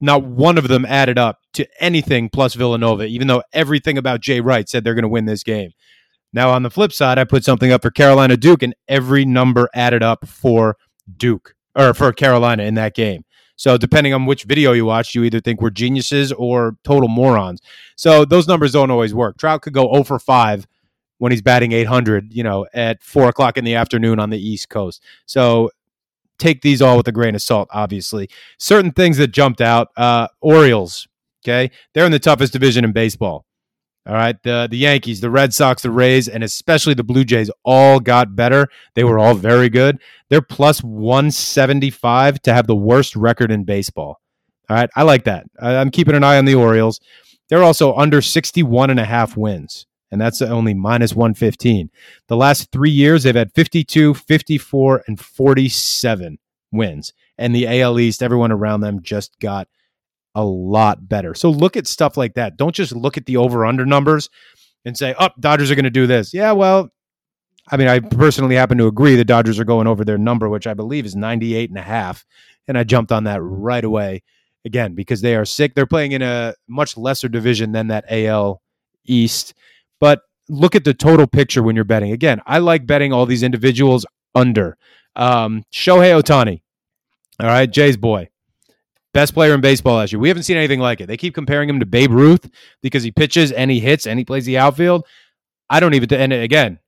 [0.00, 4.40] not one of them added up to anything plus Villanova, even though everything about Jay
[4.40, 5.70] Wright said they're going to win this game.
[6.32, 9.68] Now, on the flip side, I put something up for Carolina Duke, and every number
[9.72, 10.76] added up for
[11.16, 13.24] Duke or for Carolina in that game.
[13.56, 17.60] So, depending on which video you watch, you either think we're geniuses or total morons.
[17.96, 19.38] So, those numbers don't always work.
[19.38, 20.66] Trout could go 0 for 5
[21.18, 24.68] when he's batting 800, you know, at four o'clock in the afternoon on the East
[24.68, 25.02] Coast.
[25.26, 25.70] So,
[26.38, 28.28] take these all with a grain of salt, obviously.
[28.58, 31.06] Certain things that jumped out uh, Orioles,
[31.44, 31.70] okay?
[31.92, 33.44] They're in the toughest division in baseball.
[34.06, 34.40] All right.
[34.42, 38.36] The the Yankees, the Red Sox, the Rays, and especially the Blue Jays all got
[38.36, 38.68] better.
[38.94, 39.98] They were all very good.
[40.28, 44.20] They're plus 175 to have the worst record in baseball.
[44.68, 44.90] All right.
[44.94, 45.46] I like that.
[45.58, 47.00] I'm keeping an eye on the Orioles.
[47.48, 51.90] They're also under 61 and a half wins and that's only minus 115.
[52.28, 56.38] The last three years, they've had 52, 54, and 47
[56.70, 57.12] wins.
[57.36, 59.66] And the AL East, everyone around them just got
[60.34, 61.34] a lot better.
[61.34, 62.56] So look at stuff like that.
[62.56, 64.28] Don't just look at the over under numbers
[64.84, 66.34] and say, oh, Dodgers are going to do this.
[66.34, 66.90] Yeah, well,
[67.70, 70.66] I mean, I personally happen to agree the Dodgers are going over their number, which
[70.66, 72.24] I believe is 98 and a half.
[72.68, 74.22] And I jumped on that right away
[74.64, 75.74] again because they are sick.
[75.74, 78.60] They're playing in a much lesser division than that AL
[79.04, 79.54] East.
[80.00, 82.12] But look at the total picture when you're betting.
[82.12, 84.04] Again, I like betting all these individuals
[84.34, 84.76] under.
[85.16, 86.62] Um, Shohei Ohtani,
[87.40, 88.28] all right, Jay's boy,
[89.14, 90.20] best player in baseball last year.
[90.20, 91.06] We haven't seen anything like it.
[91.06, 92.50] They keep comparing him to Babe Ruth
[92.82, 95.06] because he pitches and he hits and he plays the outfield.
[95.70, 96.12] I don't even.
[96.12, 96.80] And again,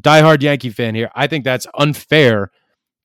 [0.00, 1.10] diehard Yankee fan here.
[1.14, 2.50] I think that's unfair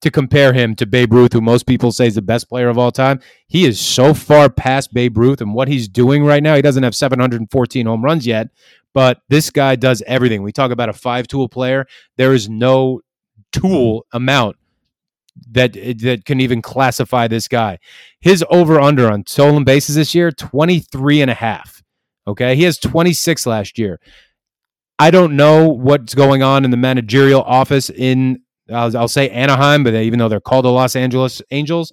[0.02, 2.78] to compare him to Babe Ruth, who most people say is the best player of
[2.80, 3.20] all time.
[3.48, 6.56] He is so far past Babe Ruth and what he's doing right now.
[6.56, 8.48] He doesn't have 714 home runs yet,
[8.96, 10.42] but this guy does everything.
[10.42, 11.86] We talk about a five tool player.
[12.18, 13.02] There is no
[13.52, 14.56] tool amount
[15.52, 17.80] that eh, that can even classify this guy.
[18.20, 21.82] His over under on stolen bases this year 23 and a half.
[22.28, 22.56] Okay?
[22.56, 24.00] He has 26 last year.
[25.00, 29.84] I don't know what's going on in the managerial office in I'll, I'll say Anaheim,
[29.84, 31.92] but even though they're called the Los Angeles Angels,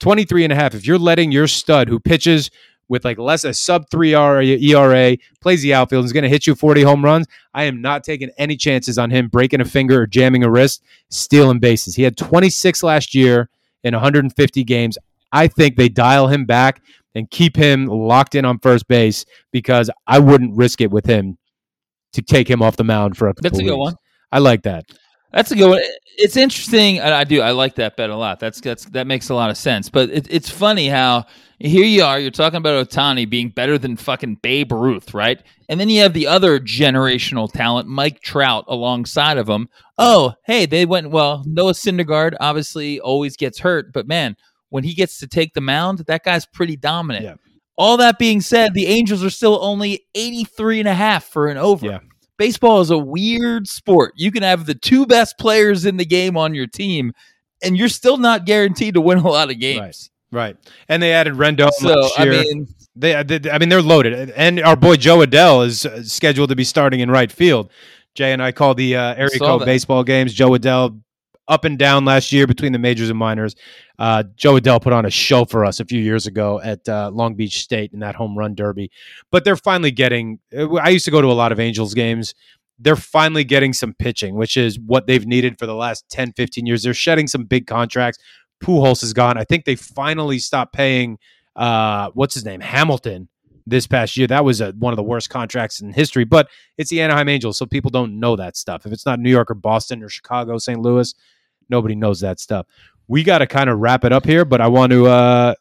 [0.00, 0.74] 23 and a half.
[0.74, 2.50] If you're letting your stud who pitches
[2.92, 6.46] with like less a sub three R ERA, plays the outfield, is going to hit
[6.46, 7.26] you 40 home runs.
[7.54, 10.84] I am not taking any chances on him breaking a finger or jamming a wrist,
[11.08, 11.96] stealing bases.
[11.96, 13.48] He had 26 last year
[13.82, 14.98] in 150 games.
[15.32, 16.82] I think they dial him back
[17.14, 21.38] and keep him locked in on first base because I wouldn't risk it with him
[22.12, 23.78] to take him off the mound for a That's a good weeks.
[23.78, 23.94] one.
[24.30, 24.84] I like that.
[25.32, 25.80] That's a good one.
[26.18, 27.40] It's interesting, I do.
[27.40, 28.38] I like that bet a lot.
[28.38, 29.88] That's that's that makes a lot of sense.
[29.88, 31.24] But it, it's funny how
[31.58, 32.18] here you are.
[32.18, 35.42] You're talking about Ohtani being better than fucking Babe Ruth, right?
[35.68, 39.68] And then you have the other generational talent, Mike Trout, alongside of him.
[39.96, 41.44] Oh, hey, they went well.
[41.46, 44.36] Noah Syndergaard obviously always gets hurt, but man,
[44.68, 47.24] when he gets to take the mound, that guy's pretty dominant.
[47.24, 47.34] Yeah.
[47.78, 51.56] All that being said, the Angels are still only 83 and a half for an
[51.56, 51.86] over.
[51.86, 51.98] Yeah.
[52.42, 54.14] Baseball is a weird sport.
[54.16, 57.12] You can have the two best players in the game on your team,
[57.62, 60.10] and you're still not guaranteed to win a lot of games.
[60.32, 60.56] Right.
[60.88, 62.66] And they added Rendon So, last I mean,
[62.96, 66.56] They, they, I mean, they're loaded, and our boy Jo Adell is uh, scheduled to
[66.56, 67.70] be starting in right field.
[68.16, 70.34] Jay and I call the uh, code baseball games.
[70.34, 71.00] Jo Adell
[71.48, 73.54] up and down last year between the majors and minors.
[73.98, 77.10] Uh, Jo Adell put on a show for us a few years ago at uh,
[77.12, 78.90] Long Beach State in that home run derby.
[79.30, 80.38] But they're finally getting.
[80.52, 82.34] I used to go to a lot of Angels games.
[82.78, 86.66] They're finally getting some pitching, which is what they've needed for the last 10, 15
[86.66, 86.82] years.
[86.82, 88.18] They're shedding some big contracts.
[88.62, 89.38] Pujols is gone.
[89.38, 91.18] I think they finally stopped paying
[91.54, 93.28] uh, what's his name Hamilton
[93.66, 94.26] this past year.
[94.26, 96.24] That was a, one of the worst contracts in history.
[96.24, 96.48] But
[96.78, 98.86] it's the Anaheim Angels, so people don't know that stuff.
[98.86, 100.80] If it's not New York or Boston or Chicago, St.
[100.80, 101.14] Louis,
[101.68, 102.66] nobody knows that stuff.
[103.08, 105.06] We got to kind of wrap it up here, but I want to.
[105.06, 105.54] Uh,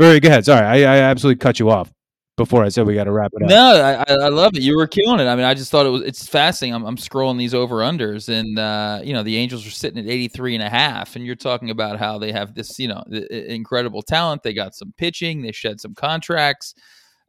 [0.00, 0.44] or go ahead.
[0.44, 1.92] Sorry, I, I absolutely cut you off
[2.40, 3.50] before I said we got to wrap it up.
[3.50, 4.62] no, I, I love it.
[4.62, 5.28] You were killing it.
[5.28, 6.74] I mean, I just thought it was it's fascinating.
[6.74, 10.10] I'm, I'm scrolling these over unders, and uh, you know the Angels are sitting at
[10.10, 14.00] 83 and a half, and you're talking about how they have this, you know, incredible
[14.00, 14.42] talent.
[14.42, 15.42] They got some pitching.
[15.42, 16.74] They shed some contracts.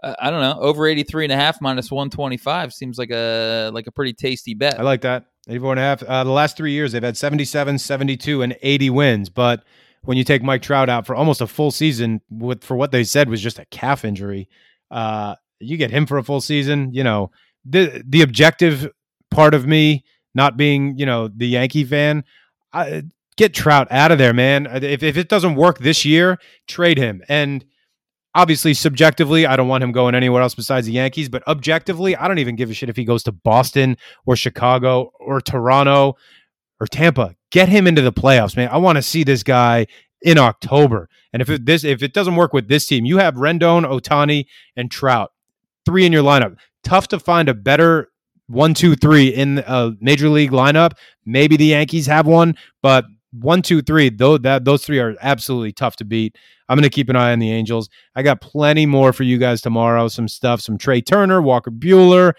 [0.02, 0.58] Uh, I don't know.
[0.60, 4.80] Over 83 and a half minus 125 seems like a like a pretty tasty bet.
[4.80, 5.26] I like that.
[5.47, 6.04] 84 and a half.
[6.04, 9.30] Uh, the last three years, they've had 77, 72, and 80 wins.
[9.30, 9.64] But
[10.04, 13.04] when you take Mike Trout out for almost a full season, with for what they
[13.04, 14.49] said was just a calf injury,
[14.89, 16.93] uh, you get him for a full season.
[16.93, 17.32] You know,
[17.66, 18.89] the the objective
[19.30, 22.24] part of me not being, you know, the Yankee fan,
[22.72, 23.04] I,
[23.38, 24.68] get Trout out of there, man.
[24.84, 26.38] If if it doesn't work this year,
[26.68, 27.22] trade him.
[27.28, 27.66] And
[28.34, 32.28] obviously subjectively i don't want him going anywhere else besides the yankees but objectively i
[32.28, 36.16] don't even give a shit if he goes to boston or chicago or toronto
[36.82, 37.36] or tampa.
[37.52, 38.68] Get him into the playoffs man.
[38.70, 39.86] I want to see this guy
[40.22, 41.08] in october.
[41.32, 44.48] And if it, this if it doesn't work with this team you have rendon ohtani
[44.76, 45.32] and trout
[45.86, 46.58] three in your lineup.
[46.84, 48.10] Tough to find a better
[48.48, 50.94] one two three in a major league lineup.
[51.26, 55.72] Maybe the yankees have one but one two three though that those three are absolutely
[55.72, 56.36] tough to beat
[56.72, 57.90] I'm going to keep an eye on the Angels.
[58.16, 60.08] I got plenty more for you guys tomorrow.
[60.08, 62.32] Some stuff, some Trea Turner, Walker Buehler,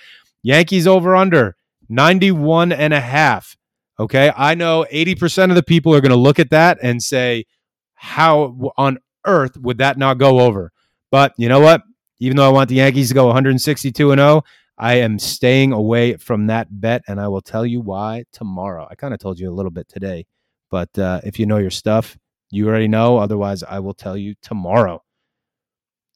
[0.42, 1.54] Yankees over under
[1.90, 3.58] 91 and a half.
[4.00, 4.32] Okay.
[4.34, 7.44] I know 80% of the people are going to look at that and say,
[7.92, 10.72] how on earth would that not go over?
[11.10, 11.82] But you know what?
[12.18, 14.44] Even though I want the Yankees to go 162 and 0,
[14.78, 17.02] I am staying away from that bet.
[17.06, 18.88] And I will tell you why tomorrow.
[18.90, 20.24] I kind of told you a little bit today,
[20.72, 22.18] but uh, if you know your stuff,
[22.50, 23.18] you already know.
[23.18, 25.02] Otherwise, I will tell you tomorrow.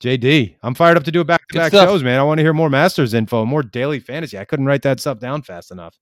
[0.02, 2.18] JD, I'm fired up to do a back to back shows, man.
[2.18, 4.38] I want to hear more Masters info, more daily fantasy.
[4.38, 5.96] I couldn't write that stuff down fast enough.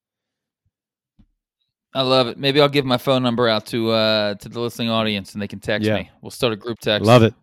[1.92, 2.38] I love it.
[2.38, 5.46] Maybe I'll give my phone number out to uh to the listening audience and they
[5.48, 5.96] can text Yeah.
[5.96, 6.10] me.
[6.22, 7.06] We'll start a group text.
[7.06, 7.34] Love it.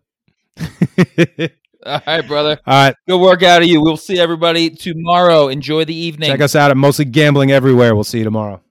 [1.86, 2.58] All right, brother.
[2.66, 2.94] All right.
[3.08, 3.80] Good work out of you.
[3.82, 5.48] We'll see everybody tomorrow.
[5.48, 6.30] Enjoy the evening.
[6.30, 7.94] Check us out at Mostly Gambling Everywhere.
[7.94, 8.62] We'll see you tomorrow.